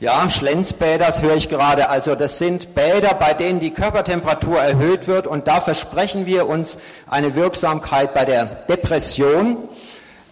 [0.00, 1.90] Ja, Schlenzbäder, das höre ich gerade.
[1.90, 6.78] Also das sind Bäder, bei denen die Körpertemperatur erhöht wird und da versprechen wir uns
[7.08, 9.58] eine Wirksamkeit bei der Depression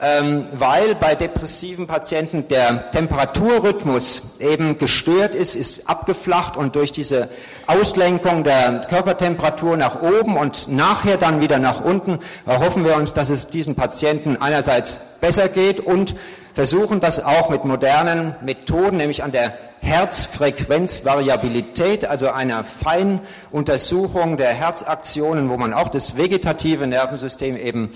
[0.03, 7.29] ähm, weil bei depressiven Patienten der Temperaturrhythmus eben gestört ist, ist abgeflacht und durch diese
[7.69, 13.31] Auslenkung der Körpertemperatur nach oben und nachher dann wieder nach unten erhoffen wir uns, dass
[13.31, 16.17] es diesen Patienten einerseits besser geht und
[16.53, 25.49] versuchen das auch mit modernen Methoden, nämlich an der Herzfrequenzvariabilität, also einer Feinuntersuchung der Herzaktionen,
[25.49, 27.93] wo man auch das vegetative Nervensystem eben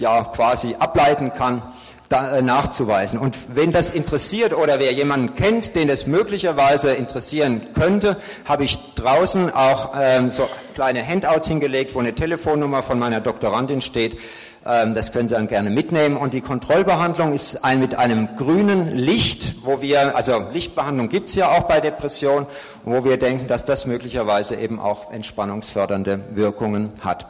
[0.00, 1.62] ja quasi ableiten kann,
[2.08, 3.18] da, äh, nachzuweisen.
[3.18, 8.78] Und wenn das interessiert oder wer jemanden kennt, den es möglicherweise interessieren könnte, habe ich
[8.96, 14.18] draußen auch ähm, so kleine Handouts hingelegt, wo eine Telefonnummer von meiner Doktorandin steht.
[14.66, 16.16] Ähm, das können Sie dann gerne mitnehmen.
[16.16, 21.36] Und die Kontrollbehandlung ist ein, mit einem grünen Licht, wo wir, also Lichtbehandlung gibt es
[21.36, 22.46] ja auch bei Depression,
[22.84, 27.26] wo wir denken, dass das möglicherweise eben auch entspannungsfördernde Wirkungen hat.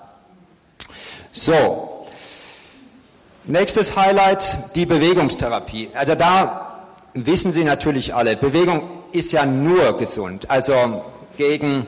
[1.33, 1.89] So,
[3.44, 5.88] Nächstes Highlight, die Bewegungstherapie.
[5.94, 10.50] Also da wissen Sie natürlich alle, Bewegung ist ja nur gesund.
[10.50, 11.05] Also
[11.38, 11.87] gegen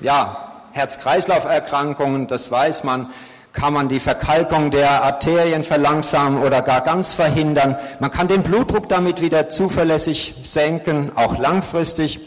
[0.00, 3.10] ja, Herz-Kreislauf-Erkrankungen, das weiß man,
[3.52, 7.76] kann man die Verkalkung der Arterien verlangsamen oder gar ganz verhindern.
[8.00, 12.20] Man kann den Blutdruck damit wieder zuverlässig senken, auch langfristig.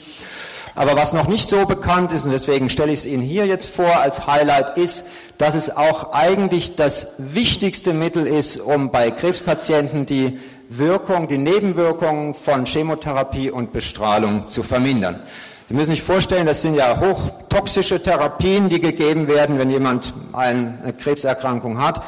[0.78, 3.68] Aber was noch nicht so bekannt ist, und deswegen stelle ich es Ihnen hier jetzt
[3.68, 5.06] vor als Highlight, ist,
[5.40, 12.36] dass es auch eigentlich das wichtigste Mittel ist, um bei Krebspatienten die Wirkung, die Nebenwirkungen
[12.36, 15.24] von Chemotherapie und Bestrahlung zu vermindern.
[15.68, 20.94] Sie müssen sich vorstellen, das sind ja hochtoxische Therapien, die gegeben werden, wenn jemand eine
[20.94, 22.04] Krebserkrankung hat.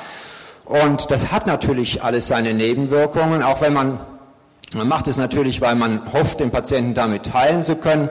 [0.65, 3.99] Und das hat natürlich alles seine Nebenwirkungen, auch wenn man,
[4.73, 8.09] man macht es natürlich, weil man hofft, den Patienten damit heilen zu können.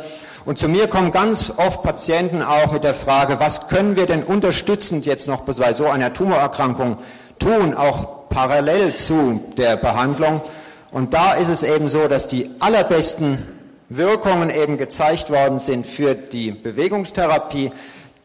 [0.49, 4.23] Und zu mir kommen ganz oft Patienten auch mit der Frage, was können wir denn
[4.23, 6.97] unterstützend jetzt noch bei so einer Tumorerkrankung
[7.39, 10.41] tun, auch parallel zu der Behandlung.
[10.91, 13.47] Und da ist es eben so, dass die allerbesten
[13.91, 17.71] Wirkungen eben gezeigt worden sind für die Bewegungstherapie,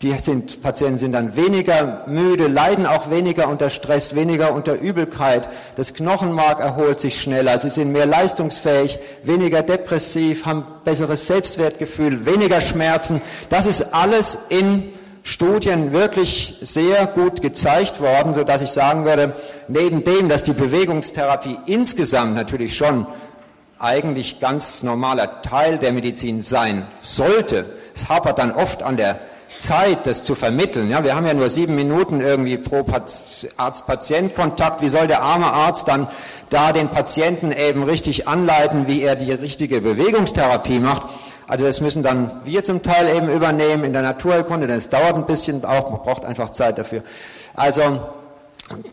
[0.04, 5.48] die sind, Patienten sind dann weniger müde, leiden auch weniger unter Stress, weniger unter Übelkeit.
[5.76, 7.58] Das Knochenmark erholt sich schneller.
[7.60, 13.22] Sie sind mehr leistungsfähig, weniger depressiv, haben besseres Selbstwertgefühl, weniger Schmerzen.
[13.50, 14.92] Das ist alles in
[15.24, 19.34] Studien wirklich sehr gut gezeigt worden, so dass ich sagen würde,
[19.70, 23.08] neben dem, dass die Bewegungstherapie insgesamt natürlich schon
[23.80, 29.20] eigentlich ganz normaler Teil der Medizin sein sollte, es hapert dann oft an der
[29.58, 30.90] Zeit, das zu vermitteln.
[30.90, 32.86] Ja, wir haben ja nur sieben Minuten irgendwie pro
[33.58, 34.82] Arzt-Patient-Kontakt.
[34.82, 36.08] Wie soll der arme Arzt dann
[36.50, 41.04] da den Patienten eben richtig anleiten, wie er die richtige Bewegungstherapie macht?
[41.48, 45.16] Also das müssen dann wir zum Teil eben übernehmen in der Naturheilkunde, denn es dauert
[45.16, 47.04] ein bisschen auch, man braucht einfach Zeit dafür.
[47.54, 48.00] Also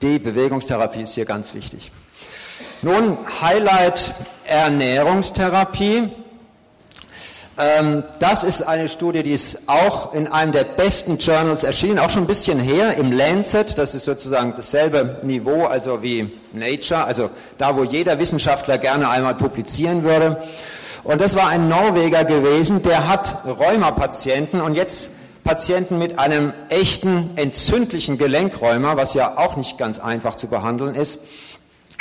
[0.02, 1.92] die Bewegungstherapie ist hier ganz wichtig.
[2.82, 4.10] Nun Highlight
[4.44, 6.10] Ernährungstherapie.
[7.60, 12.08] Ähm, das ist eine Studie, die ist auch in einem der besten Journals erschienen, auch
[12.08, 13.76] schon ein bisschen her, im Lancet.
[13.76, 19.34] Das ist sozusagen dasselbe Niveau, also wie Nature, also da, wo jeder Wissenschaftler gerne einmal
[19.34, 20.42] publizieren würde.
[21.04, 25.12] Und das war ein Norweger gewesen, der hat Rheumapatienten und jetzt
[25.44, 31.20] Patienten mit einem echten entzündlichen Gelenkräumer, was ja auch nicht ganz einfach zu behandeln ist.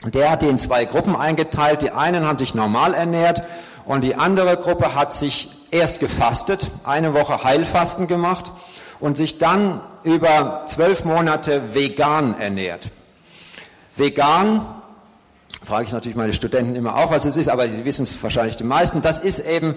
[0.06, 1.82] Der hat die in zwei Gruppen eingeteilt.
[1.82, 3.42] Die einen haben sich normal ernährt
[3.86, 8.52] und die andere Gruppe hat sich erst gefastet, eine Woche Heilfasten gemacht
[9.00, 12.90] und sich dann über zwölf Monate vegan ernährt.
[13.96, 14.66] Vegan
[15.64, 18.56] frage ich natürlich meine Studenten immer auch, was es ist, aber sie wissen es wahrscheinlich
[18.56, 19.02] die meisten.
[19.02, 19.76] Das ist eben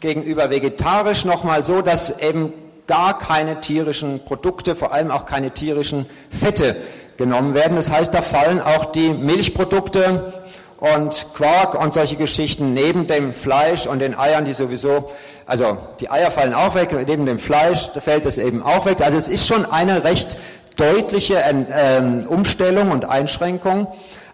[0.00, 2.52] gegenüber vegetarisch nochmal so, dass eben
[2.86, 6.76] gar keine tierischen Produkte, vor allem auch keine tierischen Fette
[7.16, 7.76] genommen werden.
[7.76, 10.32] Das heißt, da fallen auch die Milchprodukte
[10.80, 15.10] und Quark und solche Geschichten neben dem Fleisch und den Eiern, die sowieso,
[15.46, 19.00] also die Eier fallen auch weg, neben dem Fleisch fällt es eben auch weg.
[19.02, 20.38] Also es ist schon eine recht
[20.76, 23.86] deutliche ähm, Umstellung und Einschränkung.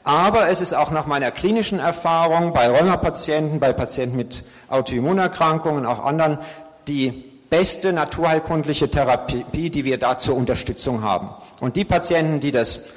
[0.05, 6.05] Aber es ist auch nach meiner klinischen Erfahrung bei Rheumapatienten, bei Patienten mit Autoimmunerkrankungen, auch
[6.05, 6.39] anderen,
[6.87, 11.31] die beste naturheilkundliche Therapie, die wir da zur Unterstützung haben.
[11.61, 12.91] Und die Patienten, die das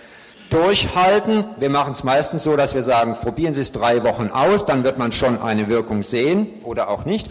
[0.49, 4.65] durchhalten, wir machen es meistens so, dass wir sagen, probieren Sie es drei Wochen aus,
[4.65, 7.29] dann wird man schon eine Wirkung sehen oder auch nicht.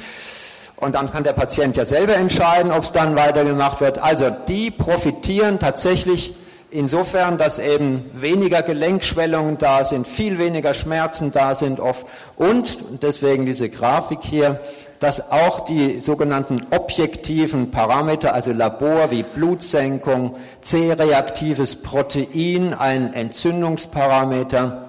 [0.77, 3.99] Und dann kann der Patient ja selber entscheiden, ob es dann weitergemacht wird.
[3.99, 6.35] Also die profitieren tatsächlich
[6.71, 13.47] insofern, dass eben weniger Gelenkschwellungen da sind, viel weniger Schmerzen da sind oft und deswegen
[13.47, 14.61] diese Grafik hier,
[15.01, 24.85] dass auch die sogenannten objektiven Parameter, also Labor wie Blutsenkung, C-reaktives Protein, ein Entzündungsparameter,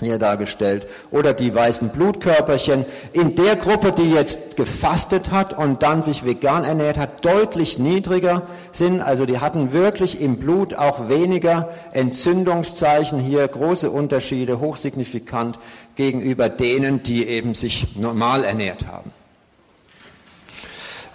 [0.00, 6.02] hier dargestellt, oder die weißen Blutkörperchen, in der Gruppe, die jetzt gefastet hat und dann
[6.02, 9.00] sich vegan ernährt hat, deutlich niedriger sind.
[9.00, 15.58] Also die hatten wirklich im Blut auch weniger Entzündungszeichen, hier große Unterschiede, hochsignifikant
[15.94, 19.12] gegenüber denen, die eben sich normal ernährt haben.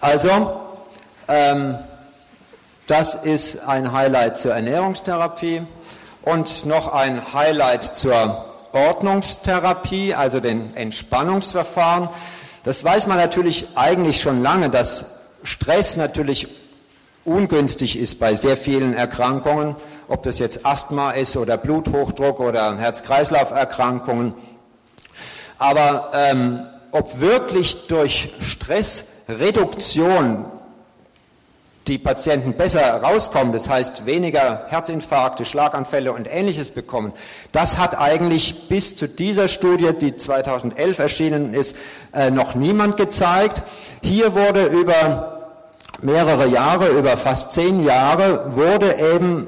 [0.01, 0.61] Also,
[1.27, 1.77] ähm,
[2.87, 5.63] das ist ein Highlight zur Ernährungstherapie
[6.21, 12.07] und noch ein Highlight zur Ordnungstherapie, also den Entspannungsverfahren.
[12.63, 16.47] Das weiß man natürlich eigentlich schon lange, dass Stress natürlich
[17.25, 19.75] ungünstig ist bei sehr vielen Erkrankungen,
[20.07, 24.33] ob das jetzt Asthma ist oder Bluthochdruck oder Herz-Kreislauf-Erkrankungen.
[25.57, 28.29] Aber ähm, ob wirklich durch
[29.29, 30.45] Stressreduktion
[31.87, 37.13] die Patienten besser rauskommen, das heißt weniger Herzinfarkte, Schlaganfälle und ähnliches bekommen,
[37.51, 41.75] das hat eigentlich bis zu dieser Studie, die 2011 erschienen ist,
[42.13, 43.61] äh, noch niemand gezeigt.
[44.01, 45.51] Hier wurde über
[46.01, 49.47] mehrere Jahre, über fast zehn Jahre, wurde eben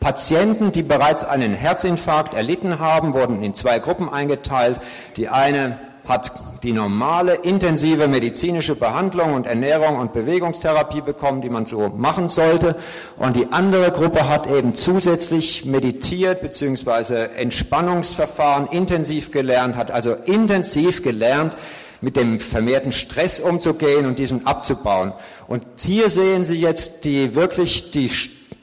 [0.00, 4.80] Patienten, die bereits einen Herzinfarkt erlitten haben, wurden in zwei Gruppen eingeteilt.
[5.16, 11.66] Die eine hat die normale intensive medizinische Behandlung und Ernährung und Bewegungstherapie bekommen, die man
[11.66, 12.76] so machen sollte.
[13.16, 17.26] Und die andere Gruppe hat eben zusätzlich meditiert bzw.
[17.36, 21.56] Entspannungsverfahren intensiv gelernt, hat also intensiv gelernt,
[22.00, 25.12] mit dem vermehrten Stress umzugehen und diesen abzubauen.
[25.46, 28.10] Und hier sehen Sie jetzt die wirklich die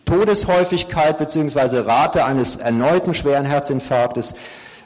[0.06, 1.80] Todeshäufigkeit bzw.
[1.80, 4.36] Rate eines erneuten schweren Herzinfarktes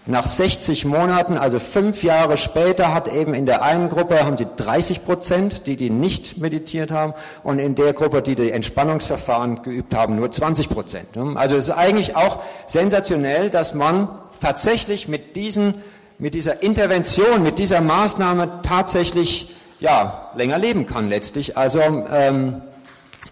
[0.06, 4.48] nach 60 Monaten, also fünf Jahre später, hat eben in der einen Gruppe haben sie
[4.58, 7.14] 30 Prozent, die die nicht meditiert haben,
[7.44, 11.08] und in der Gruppe, die die Entspannungsverfahren geübt haben, nur 20 Prozent.
[11.36, 14.10] Also es ist eigentlich auch sensationell, dass man
[14.42, 15.76] tatsächlich mit diesen,
[16.20, 21.58] mit dieser Intervention, mit dieser Maßnahme tatsächlich ja länger leben kann letztlich.
[21.58, 21.80] Also
[22.12, 22.62] ähm,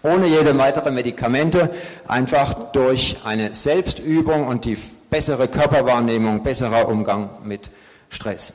[0.02, 1.70] ohne jede weitere Medikamente,
[2.08, 4.78] einfach durch eine Selbstübung und die
[5.12, 7.68] bessere Körperwahrnehmung, besserer Umgang mit
[8.08, 8.54] Stress.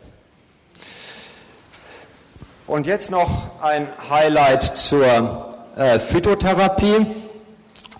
[2.65, 7.05] Und jetzt noch ein Highlight zur äh, Phytotherapie.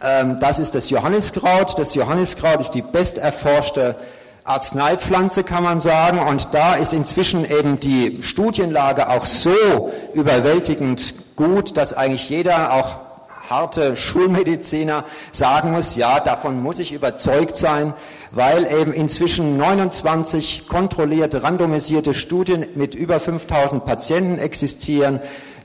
[0.02, 1.78] Ähm, das ist das Johanniskraut.
[1.78, 3.96] Das Johanniskraut ist die besterforschte
[4.44, 6.18] Arzneipflanze, kann man sagen.
[6.18, 13.07] Und da ist inzwischen eben die Studienlage auch so überwältigend gut, dass eigentlich jeder, auch
[13.50, 17.94] harte Schulmediziner sagen muss, ja, davon muss ich überzeugt sein,
[18.32, 25.20] weil eben inzwischen 29 kontrollierte, randomisierte Studien mit über 5000 Patienten existieren,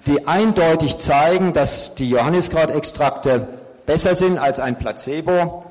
[0.06, 3.48] die eindeutig zeigen, dass die Johanniskrautextrakte
[3.86, 5.64] besser sind als ein Placebo,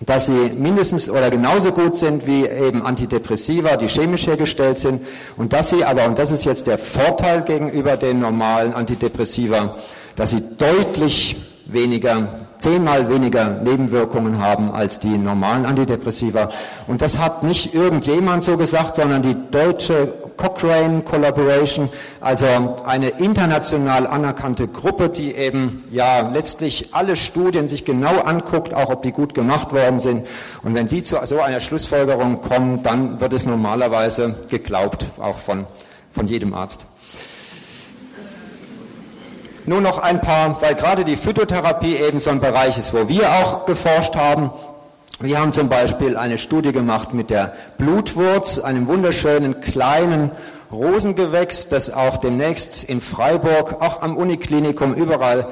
[0.00, 5.52] dass sie mindestens oder genauso gut sind wie eben Antidepressiva, die chemisch hergestellt sind, und
[5.52, 9.76] dass sie aber, und das ist jetzt der Vorteil gegenüber den normalen Antidepressiva,
[10.16, 16.50] dass sie deutlich weniger, zehnmal weniger Nebenwirkungen haben als die normalen Antidepressiva.
[16.86, 21.88] Und das hat nicht irgendjemand so gesagt, sondern die deutsche Cochrane Collaboration,
[22.20, 22.46] also
[22.84, 29.02] eine international anerkannte Gruppe, die eben ja letztlich alle Studien sich genau anguckt, auch ob
[29.02, 30.26] die gut gemacht worden sind.
[30.62, 35.66] Und wenn die zu so einer Schlussfolgerung kommen, dann wird es normalerweise geglaubt, auch von,
[36.12, 36.86] von jedem Arzt.
[39.68, 43.28] Nur noch ein paar, weil gerade die Phytotherapie eben so ein Bereich ist, wo wir
[43.32, 44.52] auch geforscht haben.
[45.18, 50.30] Wir haben zum Beispiel eine Studie gemacht mit der Blutwurz, einem wunderschönen kleinen
[50.70, 55.48] Rosengewächs, das auch demnächst in Freiburg, auch am Uniklinikum überall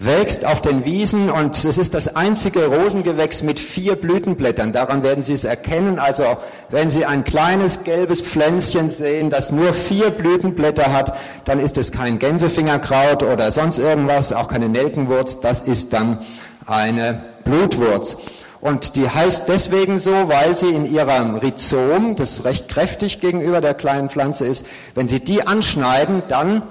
[0.00, 4.72] wächst auf den Wiesen und es ist das einzige Rosengewächs mit vier Blütenblättern.
[4.72, 5.98] Daran werden Sie es erkennen.
[5.98, 6.24] Also
[6.70, 11.90] wenn Sie ein kleines gelbes Pflänzchen sehen, das nur vier Blütenblätter hat, dann ist es
[11.90, 15.40] kein Gänsefingerkraut oder sonst irgendwas, auch keine Nelkenwurz.
[15.40, 16.18] Das ist dann
[16.66, 18.16] eine Blutwurz.
[18.60, 23.74] Und die heißt deswegen so, weil sie in ihrem Rhizom, das recht kräftig gegenüber der
[23.74, 26.62] kleinen Pflanze ist, wenn Sie die anschneiden, dann,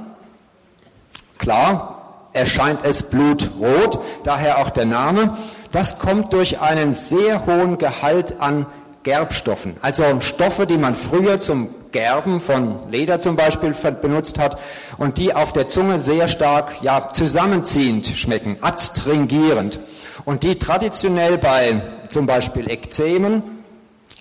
[1.37, 1.96] klar,
[2.37, 5.37] erscheint es blutrot, daher auch der Name.
[5.71, 8.65] Das kommt durch einen sehr hohen Gehalt an
[9.03, 14.59] Gerbstoffen, also Stoffe, die man früher zum Gerben von Leder zum Beispiel benutzt hat
[14.97, 19.79] und die auf der Zunge sehr stark ja, zusammenziehend schmecken, adstringierend
[20.25, 23.43] und die traditionell bei zum Beispiel Ekzemen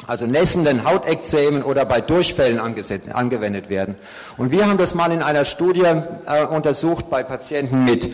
[0.06, 3.96] also nässenden Hautekzemen oder bei Durchfällen angewendet werden.
[4.36, 5.84] Und wir haben das mal in einer Studie
[6.26, 8.10] äh, untersucht bei Patienten mit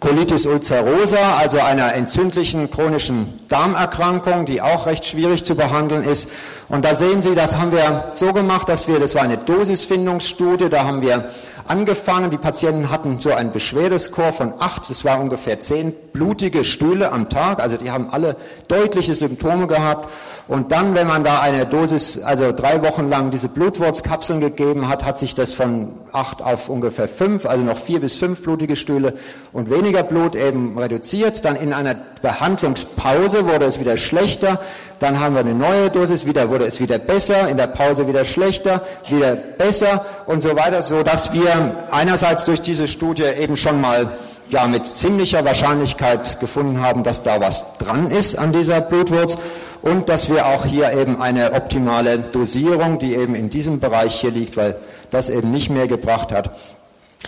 [0.00, 6.30] Colitis ulcerosa, also einer entzündlichen chronischen Darmerkrankung, die auch recht schwierig zu behandeln ist.
[6.70, 10.70] Und da sehen Sie, das haben wir so gemacht, dass wir, das war eine Dosisfindungsstudie,
[10.70, 11.28] da haben wir
[11.70, 17.12] angefangen, die Patienten hatten so einen Beschwerdescore von acht, das war ungefähr zehn blutige Stühle
[17.12, 18.34] am Tag, also die haben alle
[18.66, 20.10] deutliche Symptome gehabt.
[20.48, 25.04] Und dann, wenn man da eine Dosis, also drei Wochen lang diese Blutwurzkapseln gegeben hat,
[25.04, 29.14] hat sich das von acht auf ungefähr fünf, also noch vier bis fünf blutige Stühle
[29.52, 31.44] und weniger Blut eben reduziert.
[31.44, 34.58] Dann in einer Behandlungspause wurde es wieder schlechter.
[34.98, 38.24] Dann haben wir eine neue Dosis, wieder wurde es wieder besser, in der Pause wieder
[38.24, 43.80] schlechter, wieder besser und so weiter, so dass wir einerseits durch diese Studie eben schon
[43.80, 44.12] mal
[44.48, 49.38] ja mit ziemlicher Wahrscheinlichkeit gefunden haben, dass da was dran ist an dieser Blutwurz
[49.82, 54.30] und dass wir auch hier eben eine optimale Dosierung, die eben in diesem Bereich hier
[54.30, 54.76] liegt, weil
[55.10, 56.52] das eben nicht mehr gebracht hat,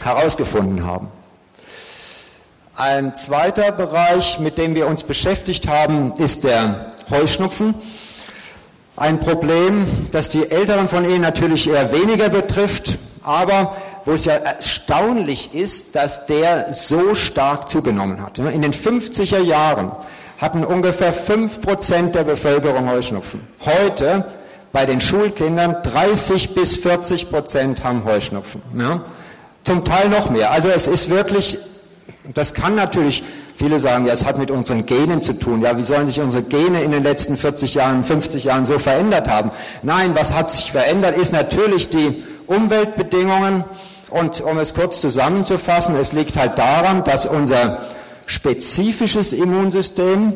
[0.00, 1.08] herausgefunden haben.
[2.76, 7.74] Ein zweiter Bereich, mit dem wir uns beschäftigt haben, ist der Heuschnupfen.
[8.96, 14.35] Ein Problem, das die Älteren von Ihnen natürlich eher weniger betrifft, aber wo es ja
[14.35, 18.38] erstaunlich ist, dass der so stark zugenommen hat.
[18.38, 19.92] In den 50er Jahren
[20.38, 23.46] hatten ungefähr 5% der Bevölkerung Heuschnupfen.
[23.64, 24.24] Heute
[24.72, 28.61] bei den Schulkindern 30 bis 40 Prozent haben Heuschnupfen.
[29.64, 30.50] Zum Teil noch mehr.
[30.50, 31.59] Also es ist wirklich,
[32.34, 33.22] das kann natürlich,
[33.56, 35.62] viele sagen, ja, es hat mit unseren Genen zu tun.
[35.62, 39.28] Ja, wie sollen sich unsere Gene in den letzten 40 Jahren, 50 Jahren so verändert
[39.28, 39.50] haben?
[39.82, 43.64] Nein, was hat sich verändert, ist natürlich die Umweltbedingungen.
[44.10, 47.80] Und um es kurz zusammenzufassen, es liegt halt daran, dass unser
[48.26, 50.34] spezifisches Immunsystem,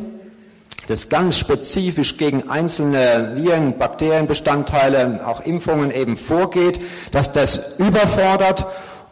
[0.87, 6.79] das ganz spezifisch gegen einzelne Viren, Bakterienbestandteile, auch Impfungen eben vorgeht,
[7.11, 8.65] dass das überfordert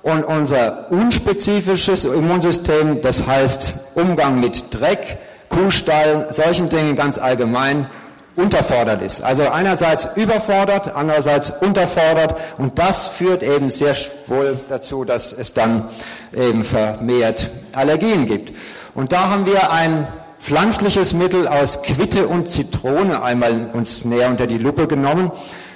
[0.06, 5.18] und unser unspezifisches Immunsystem, das heißt Umgang mit Dreck,
[5.50, 7.90] Kuhstall, solchen Dingen ganz allgemein,
[8.36, 9.24] unterfordert ist.
[9.24, 13.96] Also einerseits überfordert, andererseits unterfordert und das führt eben sehr
[14.28, 15.90] wohl dazu, dass es dann
[16.36, 18.56] eben vermehrt Allergien gibt.
[18.94, 20.08] Und da haben wir ein
[20.40, 25.32] pflanzliches Mittel aus Quitte und Zitrone einmal uns näher unter die Lupe genommen,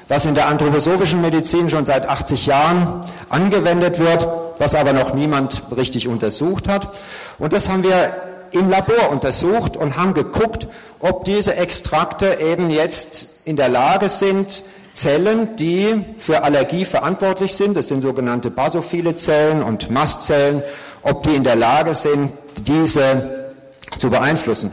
[0.09, 5.63] was in der anthroposophischen Medizin schon seit 80 Jahren angewendet wird, was aber noch niemand
[5.77, 6.89] richtig untersucht hat.
[7.37, 8.13] Und das haben wir
[8.51, 10.67] im Labor untersucht und haben geguckt,
[10.99, 17.77] ob diese Extrakte eben jetzt in der Lage sind, Zellen, die für Allergie verantwortlich sind,
[17.77, 20.63] das sind sogenannte basophile Zellen und Mastzellen,
[21.03, 22.31] ob die in der Lage sind,
[22.67, 23.53] diese
[23.99, 24.71] zu beeinflussen.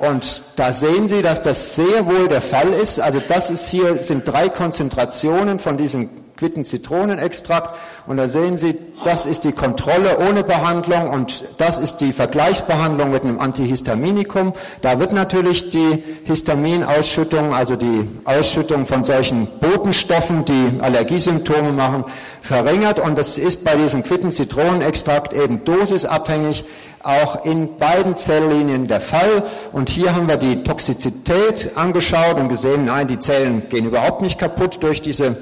[0.00, 3.00] Und da sehen Sie, dass das sehr wohl der Fall ist.
[3.00, 6.08] Also das ist hier, sind drei Konzentrationen von diesem
[6.38, 7.76] Quitten-Zitronenextrakt.
[8.06, 13.10] Und da sehen Sie, das ist die Kontrolle ohne Behandlung und das ist die Vergleichsbehandlung
[13.10, 14.54] mit einem Antihistaminikum.
[14.80, 22.04] Da wird natürlich die Histaminausschüttung, also die Ausschüttung von solchen Botenstoffen, die Allergiesymptome machen,
[22.40, 23.00] verringert.
[23.00, 26.64] Und das ist bei diesem Quitten-Zitronenextrakt eben dosisabhängig
[27.02, 29.42] auch in beiden Zelllinien der Fall.
[29.72, 34.38] Und hier haben wir die Toxizität angeschaut und gesehen, nein, die Zellen gehen überhaupt nicht
[34.38, 35.38] kaputt durch diese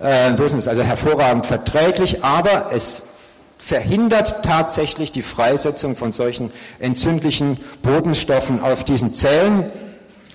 [0.00, 3.02] äh, Dosen, ist also hervorragend verträglich, aber es
[3.58, 9.70] verhindert tatsächlich die Freisetzung von solchen entzündlichen Bodenstoffen auf diesen Zellen,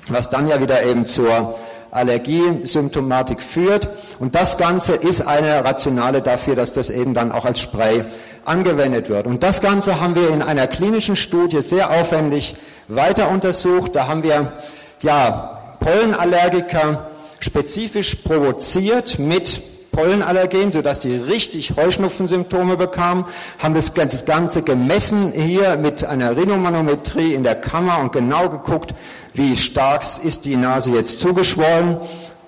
[0.07, 1.55] was dann ja wieder eben zur
[1.91, 3.89] Allergiesymptomatik führt.
[4.19, 8.05] Und das Ganze ist eine Rationale dafür, dass das eben dann auch als Spray
[8.49, 9.27] angewendet wird.
[9.27, 12.55] Und das Ganze haben wir in einer klinischen Studie sehr aufwendig
[12.87, 13.95] weiter untersucht.
[13.95, 14.53] Da haben wir
[15.01, 23.25] ja, Pollenallergiker spezifisch provoziert mit Pollenallergen, sodass die richtig Heuschnupfensymptome bekamen,
[23.59, 28.93] haben das Ganze gemessen hier mit einer Rhinomanometrie in der Kammer und genau geguckt,
[29.33, 31.97] wie stark ist die Nase jetzt zugeschwollen.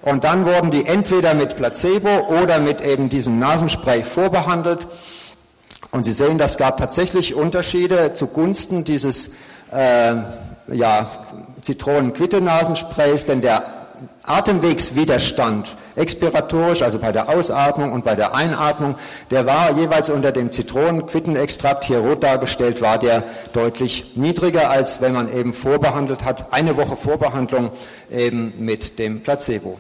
[0.02, 4.88] Und dann wurden die entweder mit Placebo oder mit eben diesem Nasenspray vorbehandelt.
[5.92, 9.36] Und Sie sehen, das gab tatsächlich Unterschiede zugunsten dieses
[9.72, 10.16] äh,
[10.68, 11.12] ja,
[11.62, 13.82] Zitronenquitte-Nasensprays, denn der
[14.24, 18.96] Atemwegswiderstand expiratorisch, also bei der Ausatmung und bei der Einatmung,
[19.30, 25.14] der war jeweils unter dem Zitronenquittenextrakt, hier rot dargestellt, war der deutlich niedriger, als wenn
[25.14, 27.72] man eben vorbehandelt hat, eine Woche Vorbehandlung
[28.10, 29.78] eben mit dem Placebo.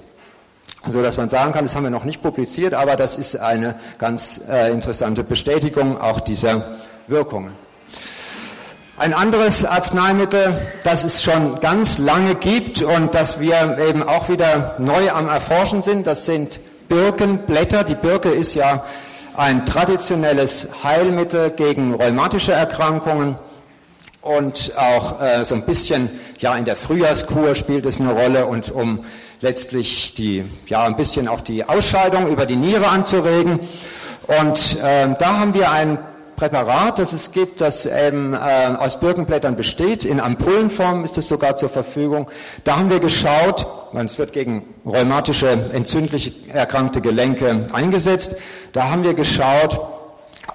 [0.89, 3.75] So dass man sagen kann, das haben wir noch nicht publiziert, aber das ist eine
[3.99, 6.77] ganz äh, interessante Bestätigung auch dieser
[7.07, 7.51] Wirkungen.
[8.97, 10.53] Ein anderes Arzneimittel,
[10.83, 15.81] das es schon ganz lange gibt und das wir eben auch wieder neu am Erforschen
[15.81, 17.83] sind, das sind Birkenblätter.
[17.83, 18.83] Die Birke ist ja
[19.35, 23.37] ein traditionelles Heilmittel gegen rheumatische Erkrankungen
[24.21, 26.09] und auch äh, so ein bisschen
[26.39, 29.03] ja in der Frühjahrskur spielt es eine Rolle und um
[29.41, 33.59] letztlich die ja ein bisschen auch die Ausscheidung über die Niere anzuregen
[34.27, 35.99] und äh, da haben wir ein
[36.41, 38.37] Präparat, das es gibt, das ähm, äh,
[38.75, 40.05] aus Birkenblättern besteht.
[40.05, 42.31] In Ampullenform ist es sogar zur Verfügung.
[42.63, 48.37] Da haben wir geschaut, es wird gegen rheumatische, entzündliche, erkrankte Gelenke eingesetzt.
[48.73, 49.81] Da haben wir geschaut,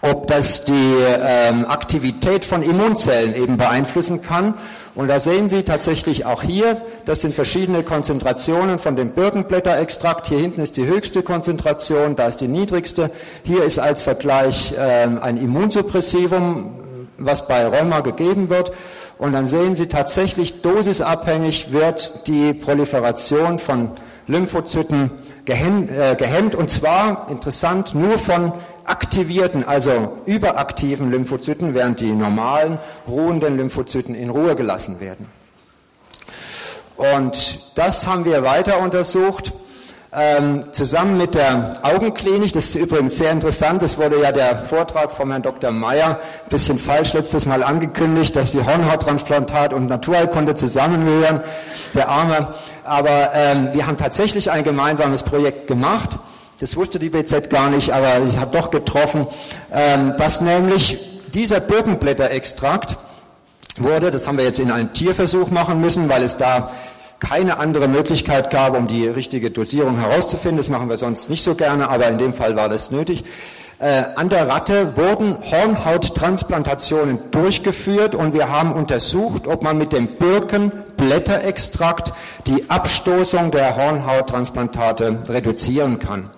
[0.02, 4.54] ob das die ähm, Aktivität von Immunzellen eben beeinflussen kann.
[4.96, 10.26] Und da sehen Sie tatsächlich auch hier, das sind verschiedene Konzentrationen von dem Birkenblätterextrakt.
[10.26, 13.10] Hier hinten ist die höchste Konzentration, da ist die niedrigste.
[13.44, 16.70] Hier ist als Vergleich äh, ein Immunsuppressivum,
[17.18, 18.72] was bei Rheuma gegeben wird.
[19.18, 23.90] Und dann sehen Sie tatsächlich, dosisabhängig wird die Proliferation von
[24.26, 25.10] Lymphozyten
[25.46, 28.52] äh, gehemmt, und zwar, interessant, nur von
[28.86, 35.26] aktivierten, also überaktiven Lymphozyten, während die normalen ruhenden Lymphozyten in Ruhe gelassen werden.
[36.96, 39.52] Und das haben wir weiter untersucht,
[40.12, 42.52] ähm, zusammen mit der Augenklinik.
[42.52, 43.82] Das ist übrigens sehr interessant.
[43.82, 45.72] Das wurde ja der Vortrag von Herrn Dr.
[45.72, 51.42] Meyer ein bisschen falsch letztes Mal angekündigt, dass die Hornhauttransplantat und Naturheilkunde zusammengehören.
[51.94, 52.48] Der Arme.
[52.84, 56.18] Aber ähm, wir haben tatsächlich ein gemeinsames Projekt gemacht
[56.60, 59.26] das wusste die BZ gar nicht, aber ich habe doch getroffen,
[59.72, 60.98] ähm, dass nämlich
[61.34, 62.96] dieser Birkenblätterextrakt
[63.76, 66.70] wurde, das haben wir jetzt in einem Tierversuch machen müssen, weil es da
[67.20, 70.58] keine andere Möglichkeit gab, um die richtige Dosierung herauszufinden.
[70.58, 73.24] Das machen wir sonst nicht so gerne, aber in dem Fall war das nötig.
[73.78, 80.16] Äh, an der Ratte wurden Hornhauttransplantationen durchgeführt und wir haben untersucht, ob man mit dem
[80.16, 82.14] Birkenblätterextrakt
[82.46, 86.30] die Abstoßung der Hornhauttransplantate reduzieren kann.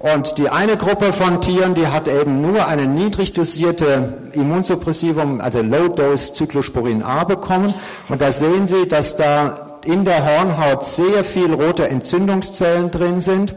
[0.00, 5.60] Und die eine Gruppe von Tieren, die hat eben nur eine niedrig dosierte Immunsuppressivum, also
[5.60, 7.74] Low-Dose Cyclosporin A bekommen.
[8.08, 13.54] Und da sehen Sie, dass da in der Hornhaut sehr viel rote Entzündungszellen drin sind.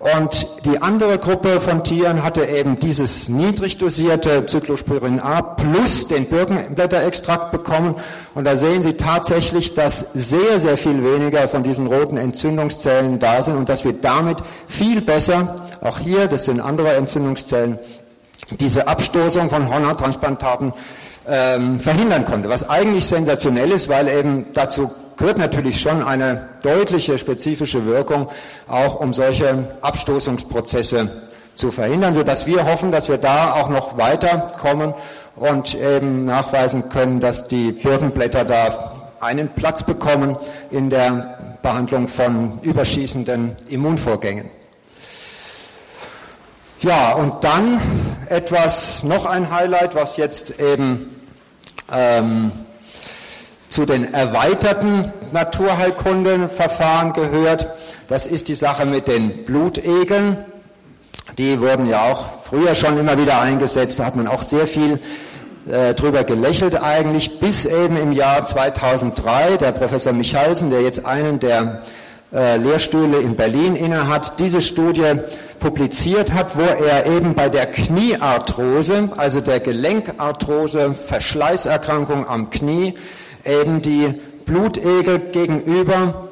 [0.00, 6.26] Und die andere Gruppe von Tieren hatte eben dieses niedrig dosierte Cyclosporin A plus den
[6.26, 7.94] Birkenblätterextrakt bekommen.
[8.34, 13.42] Und da sehen Sie tatsächlich, dass sehr, sehr viel weniger von diesen roten Entzündungszellen da
[13.42, 17.78] sind und dass wir damit viel besser auch hier, das sind andere Entzündungszellen,
[18.50, 20.72] diese Abstoßung von Hormontransplantaten
[21.28, 22.48] ähm, verhindern konnte.
[22.48, 28.28] Was eigentlich sensationell ist, weil eben dazu gehört natürlich schon eine deutliche spezifische Wirkung,
[28.68, 31.10] auch um solche Abstoßungsprozesse
[31.54, 34.94] zu verhindern, sodass wir hoffen, dass wir da auch noch weiterkommen
[35.34, 40.36] und eben nachweisen können, dass die Birkenblätter da einen Platz bekommen
[40.70, 44.50] in der Behandlung von überschießenden Immunvorgängen.
[46.80, 47.80] Ja, und dann
[48.28, 51.16] etwas, noch ein Highlight, was jetzt eben
[51.92, 52.52] ähm,
[53.68, 57.66] zu den erweiterten Naturheilkundenverfahren gehört.
[58.06, 60.38] Das ist die Sache mit den Blutegeln.
[61.36, 63.98] Die wurden ja auch früher schon immer wieder eingesetzt.
[63.98, 65.00] Da hat man auch sehr viel
[65.68, 71.40] äh, drüber gelächelt eigentlich, bis eben im Jahr 2003 der Professor Michalsen, der jetzt einen
[71.40, 71.82] der
[72.30, 75.14] Lehrstühle in Berlin innehat, diese Studie
[75.60, 82.94] publiziert hat, wo er eben bei der Kniearthrose, also der Gelenkarthrose, Verschleißerkrankung am Knie,
[83.44, 84.14] eben die
[84.44, 86.28] Blutegel gegenüber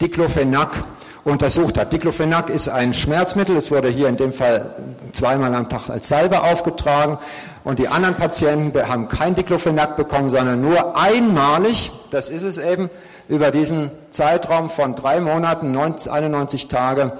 [0.00, 0.84] Diclofenac
[1.24, 1.92] untersucht hat.
[1.92, 4.74] Diclofenac ist ein Schmerzmittel, es wurde hier in dem Fall
[5.12, 7.18] zweimal am Tag als Salbe aufgetragen
[7.64, 12.90] und die anderen Patienten haben kein Diclofenac bekommen, sondern nur einmalig, das ist es eben,
[13.28, 17.12] über diesen Zeitraum von drei Monaten, 91 Tage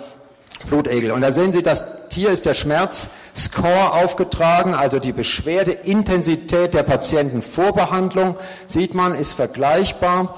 [0.68, 1.12] Blutegel.
[1.12, 8.36] Und da sehen Sie, das hier ist der Schmerzscore aufgetragen, also die Beschwerdeintensität der Patientenvorbehandlung,
[8.66, 10.36] sieht man, ist vergleichbar.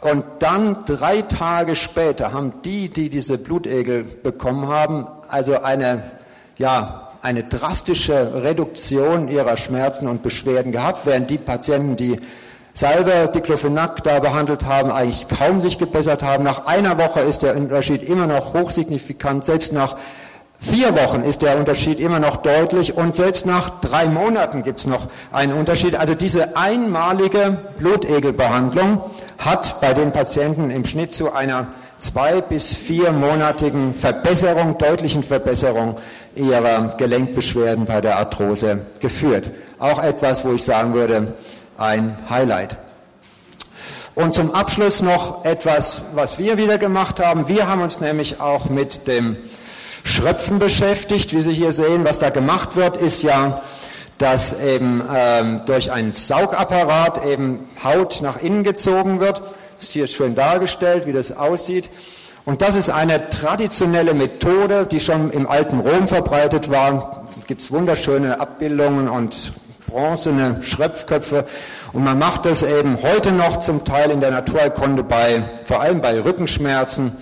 [0.00, 6.10] Und dann drei Tage später haben die, die diese Blutegel bekommen haben, also eine,
[6.58, 12.18] ja, eine drastische Reduktion ihrer Schmerzen und Beschwerden gehabt, während die Patienten, die
[12.74, 16.42] Salbe Diclofenac da behandelt haben, eigentlich kaum sich gebessert haben.
[16.42, 19.44] Nach einer Woche ist der Unterschied immer noch hochsignifikant.
[19.44, 19.96] Selbst nach
[20.58, 24.86] vier Wochen ist der Unterschied immer noch deutlich und selbst nach drei Monaten gibt es
[24.86, 25.96] noch einen Unterschied.
[25.96, 29.02] Also diese einmalige Blutegelbehandlung
[29.38, 31.66] hat bei den Patienten im Schnitt zu einer
[31.98, 35.96] zwei bis viermonatigen Verbesserung, deutlichen Verbesserung
[36.34, 39.50] ihrer Gelenkbeschwerden bei der Arthrose geführt.
[39.78, 41.34] Auch etwas, wo ich sagen würde,
[41.82, 42.76] ein Highlight.
[44.14, 47.48] Und zum Abschluss noch etwas, was wir wieder gemacht haben.
[47.48, 49.36] Wir haben uns nämlich auch mit dem
[50.04, 51.34] Schröpfen beschäftigt.
[51.34, 53.62] Wie Sie hier sehen, was da gemacht wird, ist ja,
[54.18, 59.40] dass eben ähm, durch einen Saugapparat eben Haut nach innen gezogen wird.
[59.40, 61.90] Das ist hier schön dargestellt, wie das aussieht.
[62.44, 67.24] Und das ist eine traditionelle Methode, die schon im alten Rom verbreitet war.
[67.40, 69.52] Es gibt wunderschöne Abbildungen und
[69.92, 71.44] bronzene Schröpfköpfe.
[71.92, 76.00] Und man macht das eben heute noch zum Teil in der Naturheilkunde bei, vor allem
[76.00, 77.12] bei Rückenschmerzen,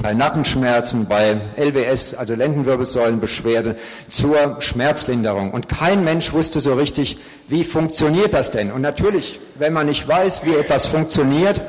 [0.00, 3.76] bei Nackenschmerzen, bei LWS, also Lendenwirbelsäulenbeschwerde,
[4.08, 5.50] zur Schmerzlinderung.
[5.50, 7.18] Und kein Mensch wusste so richtig,
[7.48, 8.72] wie funktioniert das denn?
[8.72, 11.60] Und natürlich, wenn man nicht weiß, wie etwas funktioniert,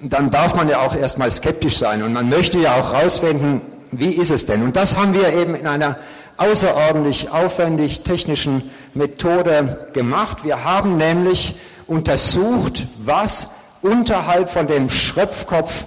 [0.00, 2.04] dann darf man ja auch erstmal skeptisch sein.
[2.04, 4.62] Und man möchte ja auch rausfinden, wie ist es denn?
[4.62, 5.96] Und das haben wir eben in einer
[6.38, 10.44] außerordentlich aufwendig technischen Methode gemacht.
[10.44, 15.84] Wir haben nämlich untersucht, was unterhalb von dem Schröpfkopf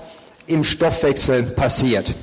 [0.48, 2.14] im Stoffwechsel passiert.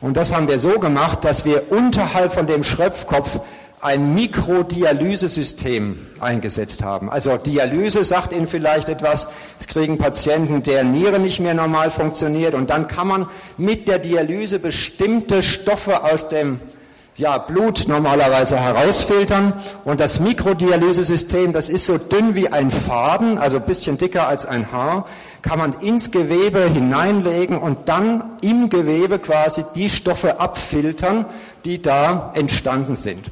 [0.00, 3.40] Und das haben wir so gemacht, dass wir unterhalb von dem Schröpfkopf
[3.80, 7.10] ein Mikrodialysesystem eingesetzt haben.
[7.10, 9.28] Also Dialyse sagt Ihnen vielleicht etwas,
[9.58, 13.28] es kriegen Patienten, der Niere nicht mehr normal funktioniert und dann kann man
[13.58, 16.60] mit der Dialyse bestimmte Stoffe aus dem
[17.16, 19.52] ja, Blut normalerweise herausfiltern.
[19.84, 24.70] Und das Mikrodialysesystem, das ist so dünn wie ein Faden, also bisschen dicker als ein
[24.72, 25.06] Haar,
[25.42, 31.26] kann man ins Gewebe hineinlegen und dann im Gewebe quasi die Stoffe abfiltern,
[31.64, 33.26] die da entstanden sind.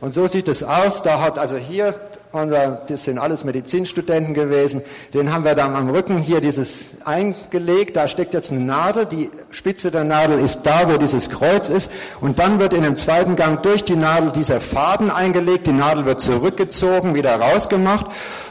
[0.00, 1.02] Und so sieht es aus.
[1.02, 1.94] Da hat also hier
[2.32, 4.80] und das sind alles Medizinstudenten gewesen.
[5.12, 7.96] Den haben wir dann am Rücken hier dieses eingelegt.
[7.96, 9.04] Da steckt jetzt eine Nadel.
[9.04, 11.92] Die Spitze der Nadel ist da, wo dieses Kreuz ist.
[12.22, 15.66] Und dann wird in dem zweiten Gang durch die Nadel dieser Faden eingelegt.
[15.66, 18.06] Die Nadel wird zurückgezogen, wieder rausgemacht.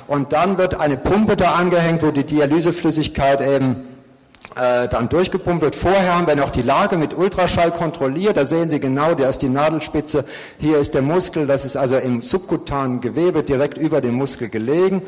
[0.05, 3.90] Und dann wird eine Pumpe da angehängt, wo die Dialyseflüssigkeit eben
[4.55, 5.75] äh, dann durchgepumpt wird.
[5.75, 8.37] Vorher haben wir noch die Lage mit Ultraschall kontrolliert.
[8.37, 10.25] Da sehen Sie genau, da ist die Nadelspitze,
[10.59, 15.03] hier ist der Muskel, das ist also im subkutanen Gewebe direkt über dem Muskel gelegen.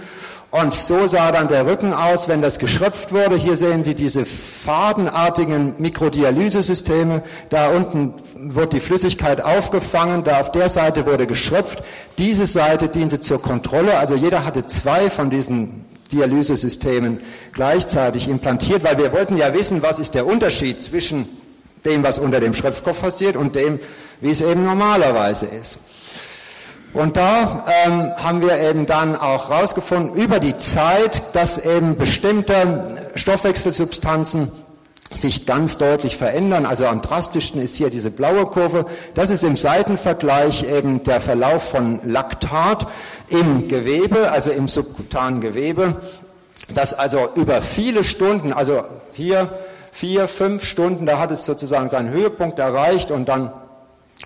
[0.50, 3.36] Und so sah dann der Rücken aus, wenn das geschröpft wurde.
[3.36, 7.24] Hier sehen Sie diese fadenartigen Mikrodialysesysteme.
[7.50, 11.84] Da unten wird die Flüssigkeit aufgefangen, da auf der Seite wurde geschröpft.
[12.20, 13.98] Diese Seite diente zur Kontrolle.
[13.98, 17.20] Also jeder hatte zwei von diesen Dialysesystemen
[17.52, 21.28] gleichzeitig implantiert, weil wir wollten ja wissen, was ist der Unterschied zwischen
[21.86, 23.80] dem, was unter dem Schröpfkopf passiert und dem,
[24.22, 25.80] wie es eben normalerweise ist.
[26.94, 33.12] Und da ähm, haben wir eben dann auch herausgefunden über die Zeit, dass eben bestimmte
[33.16, 34.52] Stoffwechselsubstanzen
[35.14, 36.66] sich ganz deutlich verändern.
[36.66, 38.86] Also am drastischsten ist hier diese blaue Kurve.
[39.14, 42.88] Das ist im Seitenvergleich eben der Verlauf von Laktat
[43.30, 46.02] im Gewebe, also im subkutanen Gewebe,
[46.74, 48.84] das also über viele Stunden, also
[49.14, 49.50] hier
[49.92, 53.52] vier, fünf Stunden, da hat es sozusagen seinen Höhepunkt erreicht und dann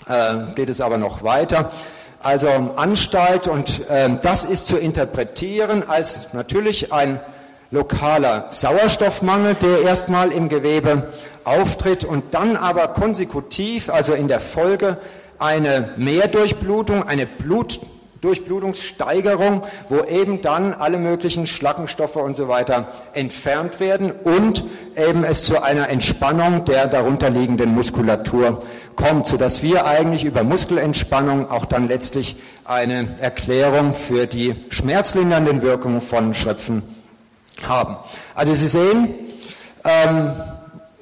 [0.08, 1.72] äh, geht es aber noch weiter
[2.20, 7.20] also ansteigt und äh, das ist zu interpretieren als natürlich ein
[7.72, 11.12] lokaler Sauerstoffmangel, der erstmal im Gewebe
[11.44, 14.98] auftritt und dann aber konsekutiv, also in der Folge,
[15.40, 24.12] eine Mehrdurchblutung, eine Blutdurchblutungssteigerung, wo eben dann alle möglichen Schlackenstoffe und so weiter entfernt werden
[24.12, 24.64] und
[24.96, 28.64] eben es zu einer Entspannung der darunterliegenden Muskulatur
[28.96, 36.02] kommt, sodass wir eigentlich über Muskelentspannung auch dann letztlich eine Erklärung für die schmerzlindernden Wirkungen
[36.02, 36.97] von Schöpfen
[37.66, 37.98] haben.
[38.36, 39.14] Also Sie sehen,
[39.84, 40.32] ähm,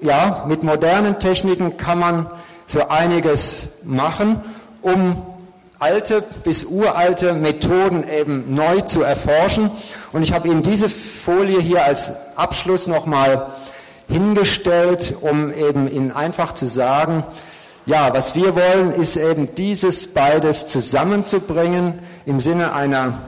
[0.02, 2.28] ja, mit modernen Techniken kann man
[2.66, 4.42] so einiges machen,
[4.82, 5.26] um
[5.80, 9.72] alte bis uralte Methoden eben neu zu erforschen.
[10.14, 13.48] Und ich habe Ihnen diese Folie hier als Abschluss nochmal
[14.08, 17.24] hingestellt, um eben Ihnen einfach zu sagen,
[17.86, 23.20] ja, was wir wollen, ist eben dieses beides zusammenzubringen im Sinne einer,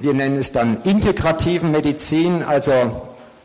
[0.00, 2.72] wir nennen es dann integrativen Medizin, also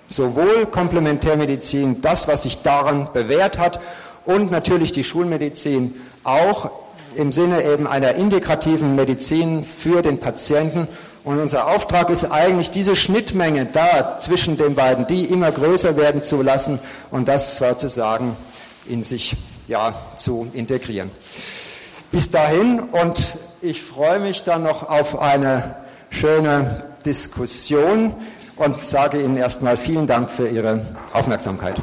[0.08, 3.80] sowohl Komplementärmedizin, das, was sich daran bewährt hat,
[4.26, 5.94] und natürlich die Schulmedizin
[6.24, 6.72] auch
[7.16, 10.88] im Sinne eben einer integrativen Medizin für den Patienten.
[11.24, 16.22] Und unser Auftrag ist eigentlich, diese Schnittmenge da zwischen den beiden, die immer größer werden
[16.22, 16.80] zu lassen
[17.12, 18.36] und das sozusagen
[18.88, 19.36] in sich
[19.68, 21.12] ja, zu integrieren.
[22.12, 23.22] Bis dahin und
[23.62, 25.76] ich freue mich dann noch auf eine
[26.16, 28.14] schöne Diskussion
[28.56, 31.76] und sage Ihnen erstmal vielen Dank für Ihre Aufmerksamkeit.